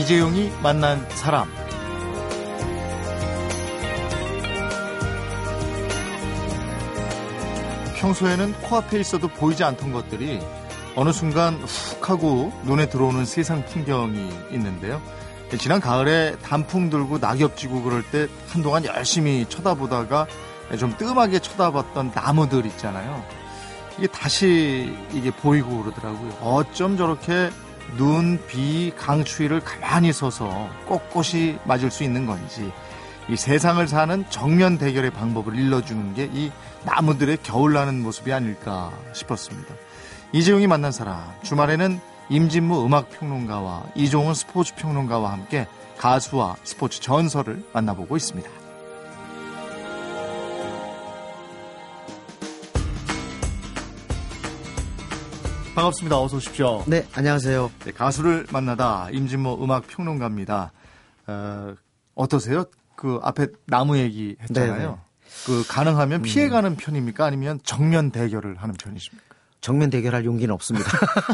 이재용이 0.00 0.50
만난 0.62 1.06
사람. 1.10 1.46
평소에는 7.96 8.54
코앞에 8.62 8.98
있어도 8.98 9.28
보이지 9.28 9.62
않던 9.62 9.92
것들이 9.92 10.40
어느 10.96 11.12
순간 11.12 11.56
훅 11.56 12.08
하고 12.08 12.50
눈에 12.64 12.88
들어오는 12.88 13.26
세상 13.26 13.62
풍경이 13.66 14.30
있는데요. 14.52 15.02
지난 15.58 15.82
가을에 15.82 16.34
단풍 16.42 16.88
들고 16.88 17.18
낙엽 17.18 17.58
지고 17.58 17.82
그럴 17.82 18.02
때 18.02 18.26
한동안 18.48 18.86
열심히 18.86 19.44
쳐다보다가 19.50 20.26
좀 20.78 20.96
뜸하게 20.96 21.40
쳐다봤던 21.40 22.12
나무들 22.14 22.64
있잖아요. 22.64 23.22
이게 23.98 24.06
다시 24.06 24.96
이게 25.12 25.30
보이고 25.30 25.82
그러더라고요. 25.82 26.30
어쩜 26.40 26.96
저렇게 26.96 27.50
눈, 27.96 28.38
비, 28.46 28.92
강추위를 28.96 29.60
가만히 29.60 30.12
서서 30.12 30.68
꼿꼿이 30.86 31.58
맞을 31.64 31.90
수 31.90 32.04
있는 32.04 32.26
건지 32.26 32.72
이 33.28 33.36
세상을 33.36 33.86
사는 33.86 34.24
정면 34.30 34.78
대결의 34.78 35.10
방법을 35.10 35.54
일러주는 35.54 36.14
게 36.14 36.28
이 36.32 36.50
나무들의 36.84 37.38
겨울 37.42 37.74
나는 37.74 38.02
모습이 38.02 38.32
아닐까 38.32 38.92
싶었습니다. 39.12 39.74
이재용이 40.32 40.66
만난 40.66 40.92
사람 40.92 41.22
주말에는 41.42 42.00
임진무 42.28 42.86
음악평론가와 42.86 43.84
이종훈 43.96 44.34
스포츠 44.34 44.74
평론가와 44.76 45.32
함께 45.32 45.66
가수와 45.98 46.56
스포츠 46.62 47.00
전설을 47.00 47.64
만나보고 47.72 48.16
있습니다. 48.16 48.48
반갑습니다. 55.80 56.20
어서 56.20 56.36
오십시오. 56.36 56.84
네, 56.86 57.06
안녕하세요. 57.14 57.70
네, 57.84 57.92
가수를 57.92 58.46
만나다 58.52 59.08
임진모 59.10 59.64
음악 59.64 59.86
평론가입니다. 59.86 60.72
어, 61.26 61.74
어떠세요? 62.14 62.64
그 62.96 63.18
앞에 63.22 63.46
나무 63.66 63.96
얘기 63.96 64.36
했잖아요. 64.42 64.76
네네. 64.76 64.96
그 65.46 65.64
가능하면 65.66 66.20
피해가는 66.20 66.72
음. 66.72 66.76
편입니까? 66.76 67.24
아니면 67.24 67.60
정면 67.64 68.10
대결을 68.10 68.56
하는 68.56 68.74
편이십니까? 68.74 69.24
정면 69.62 69.88
대결할 69.88 70.26
용기는 70.26 70.52
없습니다. 70.54 70.86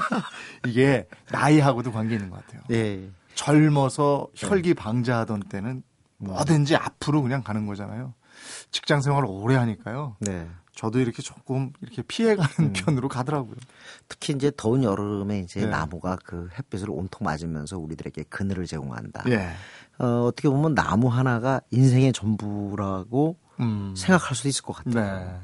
이게 0.68 1.08
나이하고도 1.32 1.90
관계 1.90 2.14
있는 2.14 2.30
것 2.30 2.44
같아요. 2.46 2.62
네. 2.68 3.08
젊어서 3.34 4.28
혈기 4.36 4.74
방자하던 4.74 5.40
때는 5.48 5.82
뭐든지 6.18 6.76
앞으로 6.76 7.22
그냥 7.22 7.42
가는 7.42 7.66
거잖아요. 7.66 8.14
직장 8.70 9.00
생활을 9.00 9.26
오래 9.28 9.56
하니까요. 9.56 10.16
네. 10.20 10.46
저도 10.76 11.00
이렇게 11.00 11.22
조금 11.22 11.72
이렇게 11.80 12.02
피해가는 12.02 12.50
음. 12.60 12.72
편으로 12.74 13.08
가더라고요. 13.08 13.56
특히 14.08 14.34
이제 14.34 14.52
더운 14.56 14.84
여름에 14.84 15.40
이제 15.40 15.60
네. 15.60 15.66
나무가 15.66 16.16
그 16.22 16.48
햇빛을 16.56 16.90
온통 16.90 17.24
맞으면서 17.24 17.78
우리들에게 17.78 18.24
그늘을 18.28 18.66
제공한다. 18.66 19.24
예. 19.28 19.52
어, 19.98 20.26
어떻게 20.26 20.48
보면 20.48 20.74
나무 20.74 21.08
하나가 21.08 21.62
인생의 21.70 22.12
전부라고 22.12 23.38
음. 23.60 23.94
생각할 23.96 24.36
수도 24.36 24.48
있을 24.48 24.62
것 24.62 24.74
같아요. 24.74 25.18
네. 25.18 25.40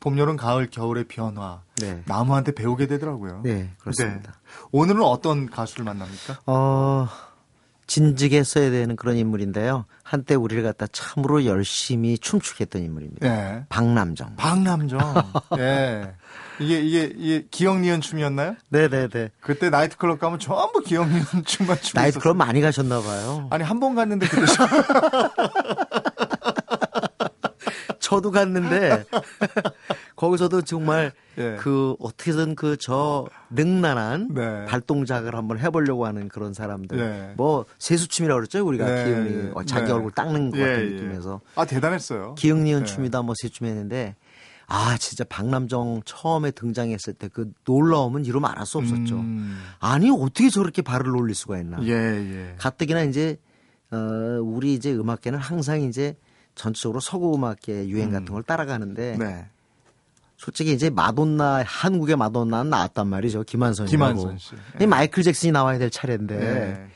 봄, 0.00 0.18
여름, 0.18 0.36
가을, 0.36 0.70
겨울의 0.70 1.04
변화. 1.04 1.62
네. 1.76 2.02
나무한테 2.06 2.52
배우게 2.52 2.86
되더라고요. 2.86 3.42
네, 3.42 3.72
그렇습니다. 3.78 4.32
네. 4.32 4.68
오늘은 4.70 5.02
어떤 5.02 5.50
가수를 5.50 5.84
만납니까? 5.84 6.40
어, 6.46 7.08
진즉에 7.96 8.42
써야 8.42 8.70
되는 8.70 8.96
그런 8.96 9.18
인물인데요. 9.18 9.84
한때 10.02 10.34
우리를 10.34 10.62
갖다 10.62 10.86
참으로 10.90 11.44
열심히 11.44 12.16
춤추게 12.16 12.64
했던 12.64 12.80
인물입니다. 12.82 13.28
네. 13.28 13.64
박남정. 13.68 14.36
박남정. 14.36 14.98
예. 15.58 16.14
이게, 16.58 16.80
이게, 16.80 17.12
이게 17.14 17.46
기억니은 17.50 18.00
춤이었나요? 18.00 18.56
네네네. 18.70 19.28
그때 19.42 19.68
나이트클럽 19.68 20.18
가면 20.20 20.38
전부 20.38 20.80
기억니은 20.80 21.22
춤만 21.44 21.76
추고 21.82 22.00
나이트클럽 22.00 22.34
많이 22.34 22.62
가셨나 22.62 23.02
봐요. 23.02 23.48
아니, 23.50 23.62
한 23.62 23.78
번 23.78 23.94
갔는데 23.94 24.26
그러죠. 24.26 24.54
저도 28.00 28.30
갔는데 28.30 29.04
거기서도 30.16 30.62
정말 30.62 31.12
예. 31.38 31.56
그 31.58 31.96
어떻게든 31.98 32.54
그 32.54 32.76
저 32.78 33.26
능란한 33.50 34.28
네. 34.34 34.64
발동작을 34.66 35.34
한번 35.34 35.58
해보려고 35.58 36.06
하는 36.06 36.28
그런 36.28 36.52
사람들. 36.54 36.96
네. 36.96 37.34
뭐 37.36 37.64
세수춤이라고 37.78 38.38
그랬죠 38.40 38.66
우리가 38.66 38.84
네. 38.86 39.04
기흥리 39.04 39.50
어, 39.54 39.62
자기 39.64 39.86
네. 39.86 39.92
얼굴 39.92 40.10
닦는 40.12 40.50
것 40.50 40.58
같은 40.58 40.72
예, 40.72 40.84
예. 40.84 40.90
느낌에서. 40.90 41.40
아 41.54 41.64
대단했어요. 41.64 42.34
기흥리은 42.36 42.80
네. 42.80 42.84
춤이다 42.84 43.22
뭐 43.22 43.34
세춤했는데 43.40 44.16
아 44.68 44.96
진짜 44.98 45.24
박남정 45.24 46.02
처음에 46.04 46.50
등장했을 46.52 47.14
때 47.14 47.28
그 47.28 47.52
놀라움은 47.66 48.24
이루면 48.24 48.50
알수 48.56 48.78
없었죠. 48.78 49.16
음. 49.16 49.58
아니 49.80 50.10
어떻게 50.10 50.48
저렇게 50.50 50.82
발을 50.82 51.14
올릴 51.16 51.34
수가 51.34 51.58
있나. 51.58 51.78
예, 51.82 51.90
예. 51.92 52.54
가뜩이나 52.58 53.02
이제 53.02 53.36
어 53.90 53.96
우리 54.42 54.74
이제 54.74 54.92
음악계는 54.92 55.38
항상 55.38 55.82
이제 55.82 56.16
전체적으로 56.54 57.00
서구 57.00 57.34
음악계 57.34 57.88
유행 57.88 58.10
같은 58.10 58.28
음. 58.28 58.32
걸 58.34 58.42
따라가는데 58.42 59.16
네. 59.18 59.46
솔직히 60.42 60.72
이제 60.72 60.90
마돈나 60.90 61.62
한국의 61.64 62.16
마돈나는 62.16 62.68
나왔단 62.68 63.06
말이죠 63.06 63.44
김한선이 63.44 63.88
김한선 63.88 64.38
씨. 64.38 64.56
네. 64.76 64.86
마이클 64.86 65.22
잭슨이 65.22 65.52
나와야 65.52 65.78
될 65.78 65.88
차례인데 65.88 66.36
네. 66.36 66.86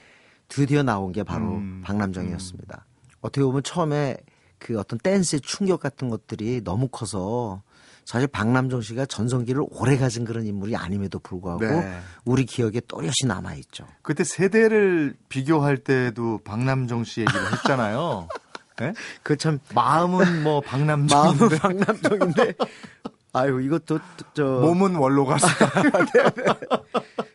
드디어 0.48 0.82
나온 0.82 1.12
게 1.12 1.22
바로 1.22 1.54
음. 1.54 1.80
박남정이었습니다. 1.84 2.84
음. 2.84 3.08
어떻게 3.20 3.44
보면 3.44 3.62
처음에 3.62 4.16
그 4.58 4.80
어떤 4.80 4.98
댄스의 4.98 5.42
충격 5.42 5.78
같은 5.78 6.08
것들이 6.08 6.62
너무 6.64 6.88
커서 6.88 7.62
사실 8.04 8.26
박남정 8.26 8.80
씨가 8.80 9.06
전성기를 9.06 9.62
오래 9.70 9.96
가진 9.96 10.24
그런 10.24 10.44
인물이 10.44 10.74
아님에도 10.74 11.20
불구하고 11.20 11.64
네. 11.66 12.00
우리 12.24 12.46
기억에 12.46 12.80
또렷이 12.88 13.26
남아 13.28 13.54
있죠. 13.54 13.86
그때 14.02 14.24
세대를 14.24 15.14
비교할 15.28 15.78
때도 15.78 16.40
박남정 16.42 17.04
씨 17.04 17.20
얘기를 17.20 17.52
했잖아요. 17.52 18.26
네? 18.78 18.92
그참 19.22 19.60
마음은 19.72 20.42
뭐 20.42 20.60
박남정 20.60 21.18
마음은 21.18 21.48
박남정인데 21.58 22.54
아유 23.36 23.60
이것도 23.60 23.98
저 24.32 24.44
몸은 24.44 24.94
원로 24.96 25.26
가수. 25.26 25.46
네, 26.14 26.22
네. 26.22 26.44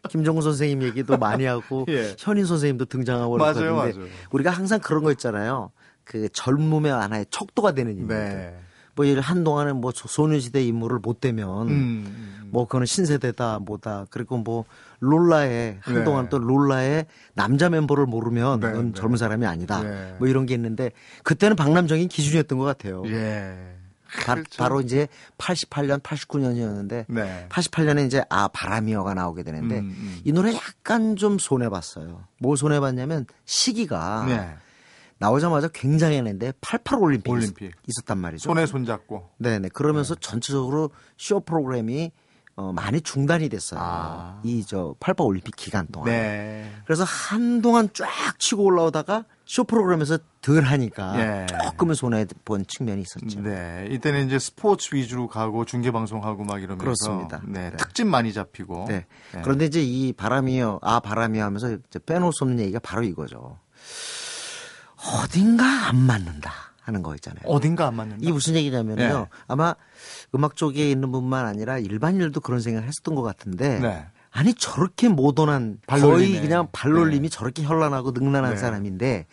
김정우 0.09 0.41
선생님 0.41 0.81
얘기도 0.81 1.17
많이 1.17 1.45
하고 1.45 1.85
예. 1.89 2.16
현인 2.17 2.45
선생님도 2.45 2.85
등장하고 2.85 3.38
맞아요, 3.38 3.75
맞아요. 3.75 4.07
우리가 4.31 4.50
항상 4.50 4.79
그런 4.79 5.03
거 5.03 5.12
있잖아요. 5.12 5.72
그 6.03 6.28
젊음의 6.29 6.91
하나의 6.91 7.28
척도가 7.29 7.73
되는 7.73 7.94
인물들. 7.94 8.16
네. 8.16 8.59
뭐 8.95 9.07
예를 9.07 9.22
한동안은 9.22 9.78
뭐 9.78 9.91
소녀시대 9.95 10.63
인물을 10.66 11.00
못 11.00 11.22
되면 11.22 11.47
음, 11.47 11.69
음, 11.69 12.06
음. 12.07 12.50
뭐 12.51 12.66
그거는 12.66 12.85
신세대다 12.85 13.59
뭐다 13.59 14.07
그리고 14.09 14.38
뭐 14.38 14.66
롤라의 15.00 15.78
한동안 15.81 16.25
네. 16.25 16.29
또 16.29 16.39
롤라의 16.39 17.06
남자 17.33 17.69
멤버를 17.69 18.06
모르면 18.06 18.59
네, 18.59 18.72
넌 18.72 18.88
네. 18.88 18.94
젊은 18.94 19.16
사람이 19.16 19.45
아니다 19.45 19.81
네. 19.81 20.16
뭐 20.19 20.28
이런 20.28 20.45
게 20.45 20.56
있는데 20.56 20.91
그때는 21.23 21.56
박남정이 21.56 22.07
기준이었던 22.07 22.57
것 22.57 22.66
같아요. 22.66 23.03
예. 23.06 23.81
바, 24.26 24.36
그렇죠. 24.36 24.68
로 24.68 24.82
이제 24.82 25.08
88년, 25.38 26.02
89년이었는데 26.02 27.06
네. 27.08 27.48
88년에 27.50 28.06
이제 28.06 28.24
아 28.30 28.48
바람이어가 28.50 29.14
나오게 29.14 29.44
되는데 29.44 29.80
음, 29.80 29.96
음. 29.98 30.22
이 30.24 30.32
노래 30.32 30.54
약간 30.54 31.16
좀 31.16 31.40
손해 31.40 31.70
봤어요. 31.70 32.24
뭐 32.40 32.56
손해 32.56 32.80
봤냐면 32.80 33.26
시기가 33.46 34.26
네. 34.28 34.56
나오자마자 35.18 35.68
굉장했는데 35.68 36.54
88 36.62 37.00
올림픽, 37.00 37.30
올림픽. 37.32 37.74
있었단 37.88 38.18
말이죠. 38.18 38.44
손에 38.44 38.66
손 38.66 38.86
잡고. 38.86 39.30
네 39.38 39.60
네. 39.60 39.70
그러면서 39.70 40.16
네. 40.16 40.20
전체적으로 40.22 40.90
쇼 41.18 41.40
프로그램이 41.40 42.12
어, 42.56 42.74
많이 42.74 43.02
중단이 43.02 43.50
됐어요. 43.50 43.80
아. 43.82 44.42
이저 44.44 44.96
88 45.00 45.26
올림픽 45.26 45.56
기간 45.56 45.88
동안. 45.88 46.10
네. 46.10 46.70
그래서 46.86 47.04
한동안 47.04 47.90
쫙 47.94 48.08
치고 48.40 48.64
올라오다가 48.64 49.26
쇼 49.51 49.65
프로그램에서 49.65 50.18
덜 50.39 50.63
하니까 50.63 51.18
네. 51.18 51.45
조금은 51.65 51.94
손해 51.94 52.25
본 52.45 52.63
측면이 52.65 53.01
있었죠. 53.01 53.42
네. 53.42 53.86
이때는 53.92 54.27
이제 54.27 54.39
스포츠 54.39 54.95
위주로 54.95 55.27
가고 55.27 55.65
중계 55.65 55.92
방송하고 55.92 56.45
막 56.45 56.63
이러면서 56.63 56.81
그렇습니다. 56.81 57.42
네. 57.45 57.69
네. 57.69 57.75
특집 57.75 58.07
많이 58.07 58.31
잡히고. 58.31 58.86
네. 58.88 59.06
네. 59.33 59.42
그런데 59.44 59.65
이제 59.65 59.83
이 59.83 60.13
바람이요. 60.13 60.80
아 60.81 61.01
바람이요 61.01 61.44
하면서 61.44 61.77
빼놓을 62.06 62.31
수 62.31 62.45
없는 62.45 62.62
얘기가 62.62 62.80
바로 62.80 63.03
이거죠. 63.03 63.59
어딘가 65.21 65.65
안 65.89 65.97
맞는다 65.97 66.54
하는 66.83 67.04
거 67.04 67.13
있잖아요. 67.15 67.44
어딘가 67.44 67.88
안 67.88 67.95
맞는다. 67.95 68.19
이게 68.21 68.31
무슨 68.31 68.56
얘기냐면요. 68.56 68.95
네. 68.95 69.25
아마 69.47 69.75
음악 70.33 70.56
쪽에 70.56 70.89
있는 70.89 71.12
분만 71.12 71.45
아니라 71.45 71.77
일반인들도 71.77 72.39
그런 72.39 72.62
생각을 72.62 72.88
했었던 72.88 73.15
것 73.15 73.21
같은데 73.21 73.80
네. 73.80 74.06
아니 74.31 74.54
저렇게 74.54 75.10
모던한 75.10 75.80
거의 75.88 76.39
그냥 76.39 76.68
발놀림이 76.72 77.30
네. 77.30 77.30
저렇게 77.30 77.63
현란하고 77.63 78.12
능란한 78.12 78.51
네. 78.51 78.57
사람인데 78.57 79.28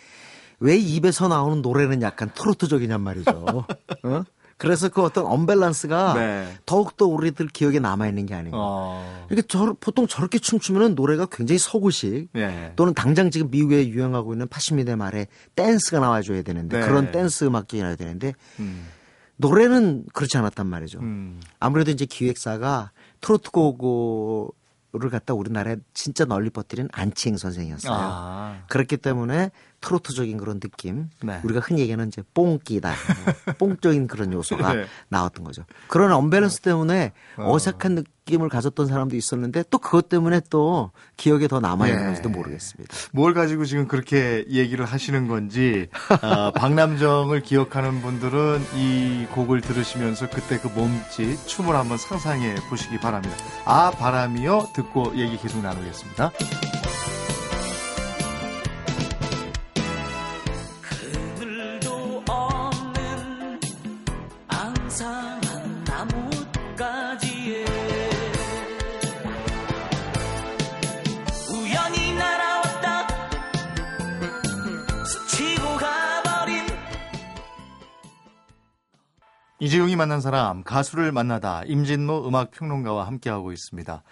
왜 0.60 0.76
입에서 0.76 1.28
나오는 1.28 1.62
노래는 1.62 2.02
약간 2.02 2.30
트로트적이냔 2.34 3.00
말이죠. 3.00 3.30
어? 4.04 4.24
그래서 4.56 4.88
그 4.88 5.02
어떤 5.02 5.24
언밸런스가 5.24 6.14
네. 6.14 6.48
더욱더 6.66 7.06
우리들 7.06 7.46
기억에 7.46 7.78
남아있는 7.78 8.26
게 8.26 8.34
아닌가. 8.34 8.58
어. 8.60 9.26
저, 9.46 9.76
보통 9.78 10.08
저렇게 10.08 10.40
춤추면 10.40 10.96
노래가 10.96 11.26
굉장히 11.26 11.60
서구식 11.60 12.30
네. 12.32 12.72
또는 12.74 12.92
당장 12.92 13.30
지금 13.30 13.50
미국에 13.50 13.88
유행하고 13.88 14.34
있는 14.34 14.48
80년대 14.48 14.96
말에 14.96 15.28
댄스가 15.54 16.00
나와줘야 16.00 16.42
되는데 16.42 16.80
네. 16.80 16.86
그런 16.86 17.12
댄스 17.12 17.44
음악이 17.44 17.78
나와야 17.78 17.94
되는데 17.94 18.34
음. 18.58 18.88
노래는 19.36 20.06
그렇지 20.12 20.36
않았단 20.36 20.66
말이죠. 20.66 20.98
음. 20.98 21.40
아무래도 21.60 21.92
이제 21.92 22.04
기획사가 22.04 22.90
트로트 23.20 23.52
곡을 23.52 24.48
를 24.92 25.10
갖다 25.10 25.34
우리나라에 25.34 25.76
진짜 25.92 26.24
널리 26.24 26.48
퍼뜨린 26.48 26.88
안치행 26.92 27.36
선생이었어요. 27.36 27.92
아. 27.94 28.64
그렇기 28.68 28.96
때문에 28.96 29.50
트로트적인 29.80 30.38
그런 30.38 30.60
느낌, 30.60 31.08
네. 31.22 31.40
우리가 31.44 31.60
흔히 31.60 31.80
얘기하는 31.82 32.08
이제 32.08 32.22
뽕끼다, 32.34 32.92
뽕적인 33.58 34.08
그런 34.08 34.32
요소가 34.32 34.74
네. 34.74 34.84
나왔던 35.08 35.44
거죠. 35.44 35.64
그런 35.86 36.12
언밸런스 36.12 36.60
때문에 36.60 37.12
어. 37.36 37.52
어색한 37.52 37.94
느낌을 37.94 38.48
가졌던 38.48 38.86
사람도 38.86 39.16
있었는데 39.16 39.64
또 39.70 39.78
그것 39.78 40.08
때문에 40.08 40.40
또 40.50 40.90
기억에 41.16 41.46
더 41.48 41.60
남아 41.60 41.86
있는 41.86 42.00
네. 42.00 42.06
건지도 42.06 42.28
모르겠습니다. 42.28 42.94
뭘 43.12 43.34
가지고 43.34 43.64
지금 43.64 43.86
그렇게 43.86 44.44
얘기를 44.48 44.84
하시는 44.84 45.28
건지 45.28 45.88
어, 46.22 46.50
박남정을 46.52 47.42
기억하는 47.42 48.02
분들은 48.02 48.60
이 48.74 49.26
곡을 49.32 49.60
들으시면서 49.60 50.28
그때 50.28 50.58
그 50.58 50.68
몸짓, 50.68 51.46
춤을 51.46 51.74
한번 51.74 51.98
상상해 51.98 52.56
보시기 52.68 52.98
바랍니다. 52.98 53.36
아 53.64 53.90
바람이요 53.92 54.70
듣고 54.74 55.16
얘기 55.16 55.36
계속 55.38 55.62
나누겠습니다. 55.62 56.32
만난 79.98 80.20
사람 80.22 80.62
가수를 80.62 81.12
만나다 81.12 81.62
임진모 81.66 82.26
음악 82.26 82.52
평론가와 82.52 83.06
함께하고 83.06 83.52
있습니다. 83.52 84.02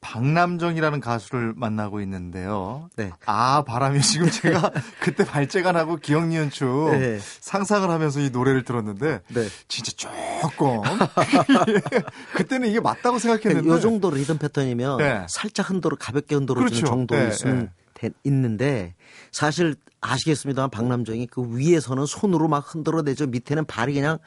박남정이라는 0.00 1.00
가수를 1.00 1.54
만나고 1.56 2.00
있는데요. 2.02 2.90
네. 2.96 3.10
아 3.24 3.64
바람이 3.64 4.02
지금 4.02 4.30
제가 4.30 4.70
그때 5.00 5.24
발재가 5.24 5.72
나고 5.72 5.96
기억 5.96 6.26
니은추 6.26 6.88
네. 6.92 7.18
상상을 7.40 7.88
하면서 7.88 8.20
이 8.20 8.28
노래를 8.28 8.64
들었는데 8.64 9.20
네. 9.28 9.48
진짜 9.68 9.92
조금 9.96 10.82
그때는 12.34 12.68
이게 12.68 12.80
맞다고 12.80 13.18
생각했는데 13.18 13.76
이 13.76 13.80
정도 13.80 14.10
리듬 14.10 14.36
패턴이면 14.36 14.98
네. 14.98 15.26
살짝 15.30 15.70
흔들어 15.70 15.96
가볍게 15.98 16.34
흔들어 16.34 16.56
주는 16.56 16.70
그렇죠. 16.70 16.86
정도 16.86 17.14
네, 17.16 17.28
있으면 17.28 17.70
네. 17.94 18.10
있는데 18.24 18.94
사실 19.32 19.76
아시겠습니다만 20.00 20.70
박남정이 20.70 21.28
그 21.28 21.56
위에서는 21.56 22.04
손으로 22.04 22.48
막 22.48 22.74
흔들어내죠 22.74 23.28
밑에는 23.28 23.64
발이 23.64 23.94
그냥 23.94 24.18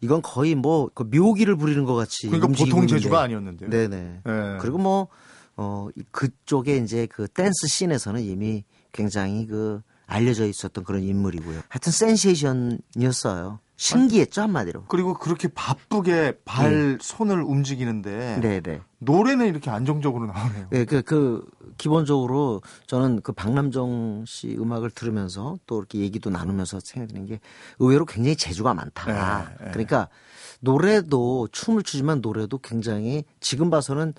이건 0.00 0.22
거의 0.22 0.54
뭐 0.54 0.90
그 0.94 1.02
묘기를 1.04 1.56
부리는 1.56 1.84
것 1.84 1.94
같이 1.94 2.28
그러니까 2.28 2.48
보통 2.48 2.86
재주가 2.86 3.22
아니었는데요. 3.22 3.70
네네. 3.70 4.20
네. 4.24 4.58
그리고 4.60 4.78
뭐 4.78 5.08
어, 5.56 5.88
그쪽에 6.10 6.76
이제 6.78 7.06
그 7.06 7.28
댄스 7.28 7.66
씬에서는 7.68 8.22
이미 8.22 8.64
굉장히 8.92 9.46
그 9.46 9.82
알려져 10.06 10.46
있었던 10.46 10.84
그런 10.84 11.02
인물이고요. 11.02 11.60
하여튼 11.68 11.92
센세이션이었어요. 11.92 13.60
신기했죠 13.80 14.42
한마디로. 14.42 14.84
그리고 14.88 15.14
그렇게 15.14 15.48
바쁘게 15.48 16.40
발 16.44 16.92
네. 16.92 16.98
손을 17.00 17.42
움직이는데 17.42 18.38
네네. 18.42 18.60
네. 18.60 18.80
노래는 18.98 19.46
이렇게 19.46 19.70
안정적으로 19.70 20.26
나오네요. 20.26 20.66
네, 20.68 20.84
그, 20.84 21.00
그 21.00 21.48
기본적으로 21.78 22.60
저는 22.86 23.22
그 23.22 23.32
박남정 23.32 24.26
씨 24.26 24.54
음악을 24.54 24.90
들으면서 24.90 25.56
또 25.66 25.78
이렇게 25.78 26.00
얘기도 26.00 26.28
나누면서 26.28 26.80
생각드는 26.80 27.24
게 27.24 27.40
의외로 27.78 28.04
굉장히 28.04 28.36
재주가 28.36 28.74
많다. 28.74 29.06
네, 29.06 29.64
네. 29.64 29.70
그러니까 29.70 30.08
노래도 30.60 31.48
춤을 31.50 31.82
추지만 31.82 32.20
노래도 32.20 32.58
굉장히 32.58 33.24
지금 33.40 33.70
봐서는 33.70 34.12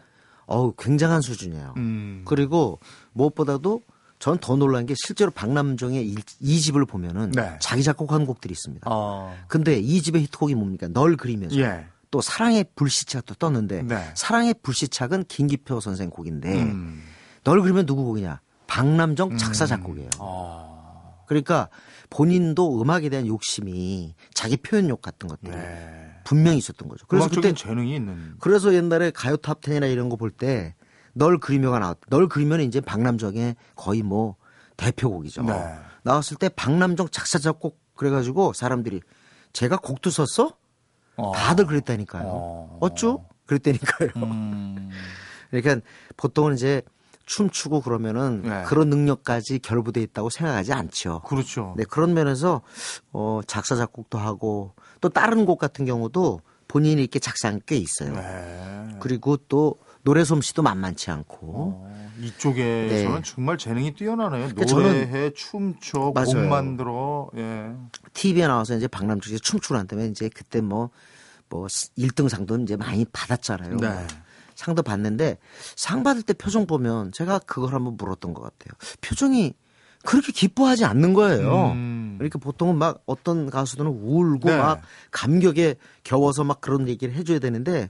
어우 0.47 0.73
굉장한 0.75 1.21
수준이에요. 1.21 1.75
음. 1.77 2.23
그리고 2.25 2.79
무엇보다도 3.13 3.81
전더 4.21 4.55
놀란 4.55 4.85
게 4.85 4.93
실제로 4.95 5.31
박남정의 5.31 6.15
이 6.39 6.59
집을 6.61 6.85
보면은 6.85 7.31
네. 7.31 7.57
자기 7.59 7.81
작곡한 7.83 8.25
곡들이 8.27 8.51
있습니다. 8.51 8.87
어. 8.89 9.35
근데 9.47 9.79
이 9.79 10.01
집의 10.01 10.21
히트곡이 10.21 10.53
뭡니까? 10.55 10.87
널 10.87 11.17
그리면서. 11.17 11.57
예. 11.59 11.85
또 12.11 12.21
사랑의 12.21 12.65
불시착 12.75 13.25
도 13.25 13.33
떴는데 13.35 13.83
네. 13.83 14.11
사랑의 14.15 14.53
불시착은 14.61 15.25
김기표 15.27 15.79
선생 15.79 16.09
곡인데 16.09 16.61
음. 16.61 17.01
널 17.43 17.61
그리면 17.61 17.85
누구 17.85 18.03
곡이냐? 18.03 18.41
박남정 18.67 19.37
작사 19.37 19.65
음. 19.65 19.67
작곡이에요. 19.67 20.07
음. 20.15 20.19
어. 20.19 21.23
그러니까 21.25 21.69
본인도 22.09 22.79
음악에 22.81 23.09
대한 23.09 23.25
욕심이 23.25 24.13
자기 24.33 24.57
표현욕 24.57 25.01
같은 25.01 25.29
것들이 25.29 25.51
네. 25.51 26.11
분명히 26.25 26.57
있었던 26.59 26.87
거죠. 26.89 27.05
그래서 27.07 27.27
그때 27.29 27.53
재능이 27.53 27.95
있는. 27.95 28.35
그래서 28.39 28.73
옛날에 28.73 29.09
가요 29.11 29.35
탑텐이나 29.37 29.87
이런 29.87 30.09
거 30.09 30.17
볼 30.17 30.29
때 30.31 30.75
널 31.13 31.37
그리며가 31.39 31.79
나왔. 31.79 31.97
널 32.09 32.27
그리면 32.27 32.61
이제 32.61 32.81
박남정의 32.81 33.55
거의 33.75 34.01
뭐 34.01 34.35
대표곡이죠. 34.77 35.43
네. 35.43 35.75
나왔을 36.03 36.37
때 36.37 36.49
박남정 36.49 37.09
작사 37.09 37.39
작곡 37.39 37.79
그래가지고 37.95 38.53
사람들이 38.53 39.01
제가 39.53 39.77
곡도 39.77 40.09
썼어? 40.09 40.53
어. 41.17 41.31
다들 41.33 41.67
그랬다니까요. 41.67 42.23
어. 42.25 42.77
어쭈? 42.79 43.23
그랬다니까요. 43.45 44.09
음. 44.17 44.89
그러니까 45.51 45.85
보통은 46.17 46.53
이제 46.55 46.81
춤추고 47.25 47.81
그러면은 47.81 48.41
네. 48.41 48.63
그런 48.63 48.89
능력까지 48.89 49.59
결부돼 49.59 50.01
있다고 50.01 50.29
생각하지 50.29 50.73
않죠. 50.73 51.21
그렇죠. 51.21 51.73
네, 51.77 51.83
그런 51.83 52.13
면에서 52.13 52.61
어 53.13 53.41
작사 53.45 53.75
작곡도 53.75 54.17
하고 54.17 54.73
또 54.99 55.09
다른 55.09 55.45
곡 55.45 55.59
같은 55.59 55.85
경우도 55.85 56.41
본인이 56.67 57.01
이렇게 57.01 57.19
작사한 57.19 57.61
꽤 57.65 57.75
있어요. 57.75 58.13
네. 58.13 58.97
그리고 58.99 59.37
또 59.37 59.75
노래 60.03 60.23
솜씨도 60.23 60.61
만만치 60.61 61.11
않고 61.11 61.37
어, 61.41 62.11
이쪽에서는 62.19 63.15
네. 63.15 63.21
정말 63.23 63.57
재능이 63.57 63.93
뛰어나네요. 63.93 64.49
그러니까 64.49 64.75
노래해, 64.75 65.31
춤춰, 65.33 66.11
맞아요. 66.13 66.27
곡 66.27 66.47
만들어. 66.47 67.29
예. 67.35 67.71
TV에 68.13 68.47
나와서 68.47 68.75
이제 68.75 68.87
박남준이 68.87 69.39
춤추고 69.39 69.75
난 69.75 69.87
다음에 69.87 70.07
이제 70.07 70.29
그때 70.29 70.61
뭐뭐 70.61 70.91
뭐 71.49 71.67
1등 71.67 72.29
상도 72.29 72.57
이제 72.57 72.75
많이 72.75 73.05
받았잖아요. 73.05 73.77
네. 73.77 74.07
상도 74.55 74.83
받는데 74.83 75.37
상 75.75 76.03
받을 76.03 76.21
때 76.21 76.33
표정 76.33 76.67
보면 76.67 77.11
제가 77.11 77.39
그걸 77.39 77.73
한번 77.73 77.97
물었던 77.97 78.33
것 78.33 78.41
같아요. 78.41 78.77
표정이 79.01 79.53
그렇게 80.03 80.31
기뻐하지 80.31 80.85
않는 80.85 81.13
거예요. 81.13 81.71
음. 81.71 82.15
그러니까 82.17 82.39
보통은 82.39 82.77
막 82.77 83.01
어떤 83.05 83.49
가수들은 83.49 83.89
울고 83.89 84.49
네. 84.49 84.57
막 84.57 84.81
감격에 85.11 85.75
겨워서 86.03 86.43
막 86.43 86.61
그런 86.61 86.87
얘기를 86.87 87.13
해줘야 87.13 87.39
되는데 87.39 87.89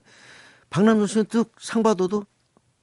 박남준 0.72 1.08
씨는 1.08 1.26
뚝상 1.26 1.84
받아도 1.84 2.26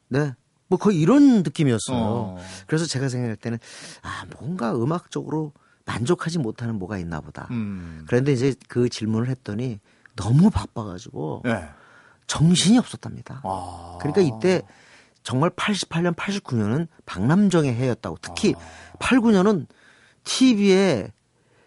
네. 0.09 0.35
뭐 0.68 0.78
거의 0.78 1.00
이런 1.00 1.42
느낌이었어요. 1.42 1.97
어. 1.97 2.38
그래서 2.66 2.87
제가 2.87 3.09
생각할 3.09 3.37
때는 3.37 3.59
아 4.02 4.25
뭔가 4.38 4.75
음악적으로 4.76 5.52
만족하지 5.87 6.38
못하는 6.38 6.78
뭐가 6.78 6.99
있나 6.99 7.21
보다. 7.21 7.49
음. 7.50 8.04
그런데 8.07 8.33
이제 8.33 8.54
그 8.68 8.88
질문을 8.88 9.28
했더니 9.28 9.80
너무 10.14 10.50
바빠가지고 10.50 11.42
네. 11.45 11.68
정신이 12.26 12.78
없었답니다. 12.78 13.40
아. 13.42 13.99
그러니까 14.00 14.21
이때 14.21 14.62
정말 15.23 15.50
88년, 15.50 16.14
89년은 16.14 16.88
박남정의 17.07 17.75
해였다고. 17.75 18.18
특히 18.21 18.54
아. 18.54 18.97
8, 18.99 19.21
9년은 19.21 19.66
TV에 20.25 21.12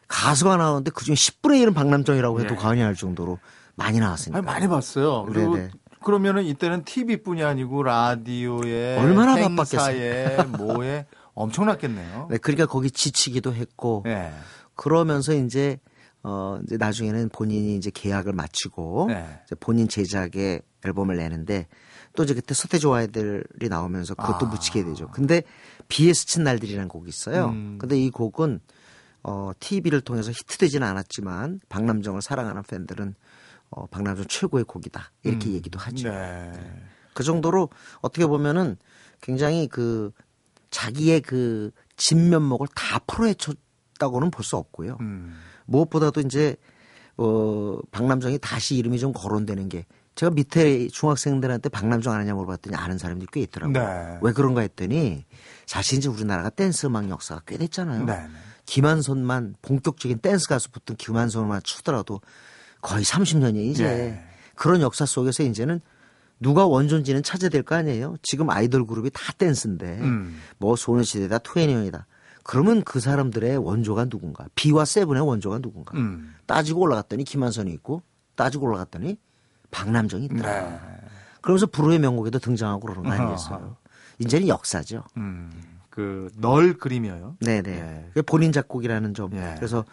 가수가 0.07 0.57
나오는데 0.57 0.91
그 0.91 1.03
중에 1.03 1.15
10분의 1.15 1.65
1은 1.65 1.73
박남정이라고 1.73 2.41
해도 2.41 2.53
예. 2.53 2.57
과언이 2.57 2.81
할 2.81 2.95
정도로 2.95 3.39
많이 3.75 3.99
나왔으니까. 3.99 4.37
아니, 4.37 4.45
많이 4.45 4.67
봤어요. 4.67 5.25
그리고 5.25 5.55
네네. 5.55 5.71
그러면은 6.03 6.43
이때는 6.43 6.83
TV뿐이 6.83 7.43
아니고 7.43 7.83
라디오에 7.83 8.97
얼마나 8.97 9.35
바빴겠어요. 9.35 10.47
뭐에 10.57 11.05
엄청났겠네요. 11.33 12.27
네, 12.29 12.37
그러니까 12.37 12.65
거기 12.65 12.91
지치기도 12.91 13.53
했고 13.53 14.01
네. 14.05 14.31
그러면서 14.75 15.33
이제 15.33 15.79
어 16.23 16.59
이제 16.63 16.77
나중에는 16.77 17.29
본인이 17.29 17.75
이제 17.75 17.91
계약을 17.93 18.33
마치고 18.33 19.07
네. 19.09 19.41
이제 19.45 19.55
본인 19.55 19.87
제작의 19.87 20.61
앨범을 20.85 21.17
내는데 21.17 21.67
또 22.15 22.23
이제 22.23 22.33
그때 22.33 22.53
서태지와 22.53 22.99
아이들이 22.99 23.69
나오면서 23.69 24.15
그것도 24.15 24.47
아. 24.47 24.49
묻히게 24.49 24.83
되죠. 24.83 25.07
근데 25.09 25.43
비에 25.87 26.13
스친 26.13 26.43
날들이라는 26.43 26.87
곡이 26.89 27.09
있어요. 27.09 27.49
음. 27.49 27.77
근데 27.79 27.97
이 27.97 28.09
곡은 28.09 28.59
어 29.23 29.51
TV를 29.59 30.01
통해서 30.01 30.31
히트되지는 30.31 30.85
않았지만 30.85 31.61
박남정을 31.69 32.21
사랑하는 32.21 32.63
팬들은 32.63 33.15
어 33.71 33.87
박남정 33.87 34.25
최고의 34.27 34.65
곡이다. 34.65 35.11
이렇게 35.23 35.49
음. 35.49 35.53
얘기도 35.53 35.79
하죠. 35.79 36.09
네. 36.09 36.51
네. 36.51 36.83
그 37.13 37.23
정도로 37.23 37.69
어떻게 38.01 38.25
보면은 38.25 38.77
굉장히 39.21 39.67
그 39.67 40.11
자기의 40.69 41.21
그 41.21 41.71
진면목을 41.97 42.67
다 42.75 42.99
풀어헤쳤다고는 43.07 44.31
볼 44.31 44.43
수 44.43 44.57
없고요. 44.57 44.97
음. 45.01 45.37
무엇보다도 45.65 46.21
이제 46.21 46.55
어 47.17 47.77
박남정이 47.91 48.39
다시 48.39 48.75
이름이 48.75 48.99
좀 48.99 49.13
거론되는 49.13 49.69
게 49.69 49.85
제가 50.15 50.31
밑에 50.31 50.87
중학생들한테 50.89 51.69
박남정 51.69 52.13
아느냐 52.13 52.33
물어봤더니 52.33 52.75
아는 52.75 52.97
사람들이 52.97 53.27
꽤 53.31 53.41
있더라고요. 53.41 53.73
네. 53.73 54.19
왜 54.21 54.31
그런가 54.33 54.61
했더니 54.61 55.25
사실 55.65 55.97
이제 55.99 56.09
우리나라가 56.09 56.49
댄스 56.49 56.87
음악 56.87 57.09
역사가 57.09 57.43
꽤 57.45 57.57
됐잖아요. 57.57 58.05
네. 58.05 58.27
김한선만 58.65 59.55
본격적인 59.61 60.19
댄스 60.19 60.47
가수 60.47 60.71
붙은 60.71 60.95
김한선만 60.95 61.61
추더라도 61.63 62.21
거의 62.81 63.03
30년이 63.03 63.57
이제 63.71 63.83
네. 63.85 64.23
그런 64.55 64.81
역사 64.81 65.05
속에서 65.05 65.43
이제는 65.43 65.81
누가 66.39 66.65
원조인지는 66.65 67.21
찾아야 67.23 67.49
될 67.49 67.61
거 67.63 67.75
아니에요. 67.75 68.15
지금 68.23 68.49
아이돌 68.49 68.85
그룹이 68.87 69.11
다 69.11 69.31
댄스인데 69.37 69.99
음. 69.99 70.39
뭐 70.57 70.75
소녀시대다 70.75 71.39
투애니원이다. 71.39 72.07
그러면 72.43 72.83
그 72.83 72.99
사람들의 72.99 73.57
원조가 73.57 74.05
누군가? 74.05 74.45
비와 74.55 74.85
세븐의 74.85 75.21
원조가 75.25 75.59
누군가? 75.59 75.95
음. 75.97 76.33
따지고 76.47 76.81
올라갔더니 76.81 77.23
김한선이 77.23 77.71
있고 77.73 78.01
따지고 78.35 78.65
올라갔더니 78.67 79.17
박남정이 79.69 80.25
있더라. 80.25 80.69
네. 80.69 80.79
그러면서 81.41 81.67
불후의 81.67 81.99
명곡에도 81.99 82.39
등장하고 82.39 82.81
그러는 82.81 83.03
거 83.03 83.11
아니겠어요? 83.11 83.77
이제는 84.19 84.47
역사죠. 84.47 85.03
음. 85.17 85.51
그널 85.91 86.73
그리며요. 86.73 87.35
네네. 87.41 87.61
네. 88.15 88.21
본인 88.23 88.51
작곡이라는 88.51 89.13
점. 89.13 89.29
네. 89.31 89.53
그래서 89.57 89.85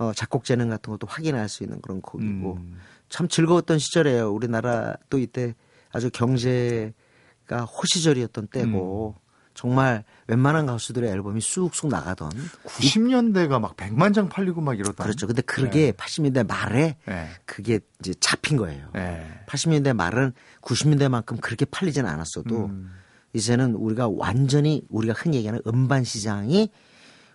어, 0.00 0.14
작곡 0.14 0.44
재능 0.44 0.70
같은 0.70 0.90
것도 0.90 1.06
확인할 1.06 1.50
수 1.50 1.62
있는 1.62 1.78
그런 1.82 2.00
곡이고 2.00 2.54
음. 2.54 2.80
참 3.10 3.28
즐거웠던 3.28 3.78
시절이에요. 3.78 4.32
우리나라 4.32 4.96
또 5.10 5.18
이때 5.18 5.54
아주 5.92 6.10
경제가 6.10 7.64
호시절이었던 7.66 8.46
때고 8.46 9.14
음. 9.18 9.20
정말 9.52 10.04
웬만한 10.26 10.64
가수들의 10.64 11.10
앨범이 11.10 11.42
쑥쑥 11.42 11.90
나가던 11.90 12.30
90년대가 12.64 13.60
막 13.60 13.76
100만 13.76 14.14
장 14.14 14.30
팔리고 14.30 14.62
막 14.62 14.78
이러던 14.78 15.04
그렇죠. 15.04 15.26
근데 15.26 15.42
그게 15.42 15.86
네. 15.86 15.92
80년대 15.92 16.48
말에 16.48 16.96
네. 17.04 17.28
그게 17.44 17.80
이제 17.98 18.14
잡힌 18.20 18.56
거예요. 18.56 18.88
네. 18.94 19.22
80년대 19.48 19.92
말은 19.92 20.32
90년대만큼 20.62 21.42
그렇게 21.42 21.66
팔리지는 21.66 22.08
않았어도 22.08 22.66
음. 22.66 22.90
이제는 23.34 23.74
우리가 23.74 24.08
완전히 24.08 24.80
우리가 24.88 25.12
흔히 25.14 25.36
얘기하는 25.36 25.60
음반 25.66 26.04
시장이 26.04 26.70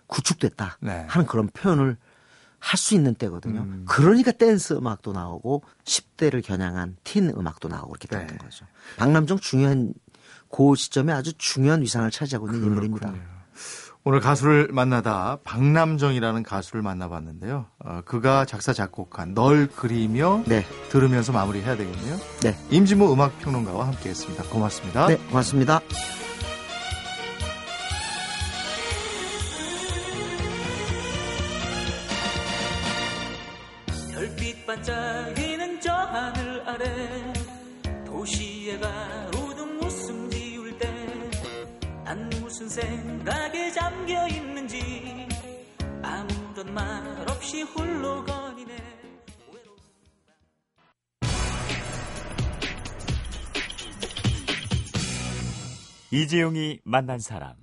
구축됐다 0.08 0.78
네. 0.80 1.04
하는 1.06 1.26
그런 1.28 1.48
표현을 1.50 1.96
할 2.58 2.78
수 2.78 2.94
있는 2.94 3.14
때거든요. 3.14 3.60
음. 3.60 3.84
그러니까 3.88 4.32
댄스 4.32 4.74
음악도 4.74 5.12
나오고 5.12 5.62
10대를 5.84 6.44
겨냥한 6.44 6.96
틴 7.04 7.30
음악도 7.30 7.68
나오고 7.68 7.88
그렇게 7.92 8.08
됐던 8.08 8.26
네. 8.26 8.36
거죠. 8.36 8.66
박남정 8.96 9.38
중요한 9.38 9.94
그 10.50 10.74
시점에 10.74 11.12
아주 11.12 11.32
중요한 11.38 11.82
위상을 11.82 12.10
차지하고 12.10 12.48
있는 12.48 12.60
그렇군요. 12.60 12.84
인물입니다. 12.86 13.36
오늘 14.04 14.20
가수를 14.20 14.68
만나다 14.70 15.38
박남정이라는 15.42 16.44
가수를 16.44 16.80
만나봤는데요. 16.80 17.66
어, 17.80 18.02
그가 18.04 18.44
작사 18.44 18.72
작곡한 18.72 19.34
널 19.34 19.66
그리며 19.66 20.44
네. 20.46 20.64
들으면서 20.90 21.32
마무리해야 21.32 21.76
되겠네요. 21.76 22.16
네. 22.42 22.56
임진모 22.70 23.12
음악평론가와 23.12 23.88
함께했습니다. 23.88 24.44
고맙습니다. 24.44 25.08
네, 25.08 25.16
고맙습니다. 25.16 25.80
없이 47.56 47.62
홀로 47.62 48.22
거니네 48.24 48.76
이재용이 56.10 56.80
만난 56.84 57.18
사람 57.18 57.54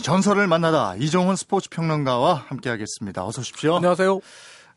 전설을 0.00 0.46
만나다 0.48 0.96
이종훈 0.96 1.36
스포츠 1.36 1.68
평론가와 1.68 2.34
함께하겠습니다. 2.48 3.24
어서 3.24 3.40
오십시오. 3.42 3.76
안녕하세요. 3.76 4.20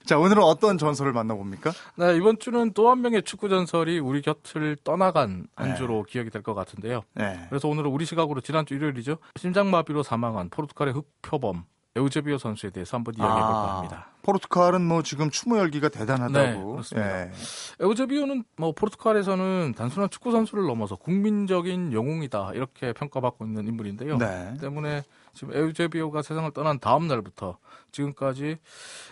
자, 0.05 0.19
오늘은 0.19 0.43
어떤 0.43 0.77
전설을 0.77 1.13
만나봅니까? 1.13 1.71
네, 1.95 2.15
이번 2.17 2.37
주는 2.37 2.73
또 2.73 2.91
한 2.91 3.01
명의 3.01 3.23
축구 3.23 3.49
전설이 3.49 3.97
우리 3.99 4.21
곁을 4.21 4.75
떠나간 4.83 5.47
한 5.55 5.69
네. 5.69 5.75
주로 5.75 6.03
기억이 6.03 6.29
될 6.29 6.43
것 6.43 6.53
같은데요. 6.53 7.01
네. 7.15 7.45
그래서 7.49 7.67
오늘은 7.67 7.89
우리 7.89 8.05
시각으로 8.05 8.41
지난주 8.41 8.75
일요일이죠. 8.75 9.17
심장마비로 9.37 10.03
사망한 10.03 10.49
포르투갈의 10.49 10.93
흑표범 10.93 11.63
에우제비오 11.95 12.37
선수에 12.37 12.71
대해서 12.71 12.97
한번 12.97 13.13
이야기해 13.15 13.33
볼까 13.33 13.47
아, 13.47 13.77
합니다. 13.77 14.07
포르투갈은 14.21 14.85
뭐 14.85 15.01
지금 15.01 15.29
추모 15.29 15.57
열기가 15.57 15.87
대단하다고. 15.89 16.37
네, 16.37 16.71
그렇습니다. 16.71 17.21
예. 17.21 17.31
에우제비오는 17.79 18.43
뭐 18.57 18.73
포르투갈에서는 18.73 19.75
단순한 19.77 20.09
축구 20.09 20.31
선수를 20.31 20.65
넘어서 20.65 20.95
국민적인 20.97 21.93
영웅이다 21.93 22.51
이렇게 22.53 22.91
평가받고 22.91 23.45
있는 23.45 23.67
인물인데요. 23.67 24.17
네. 24.17 24.55
때문에 24.59 25.03
지금 25.35 25.53
에우제비오가 25.53 26.21
세상을 26.21 26.49
떠난 26.51 26.79
다음 26.79 27.07
날부터 27.07 27.57
지금까지 27.91 28.57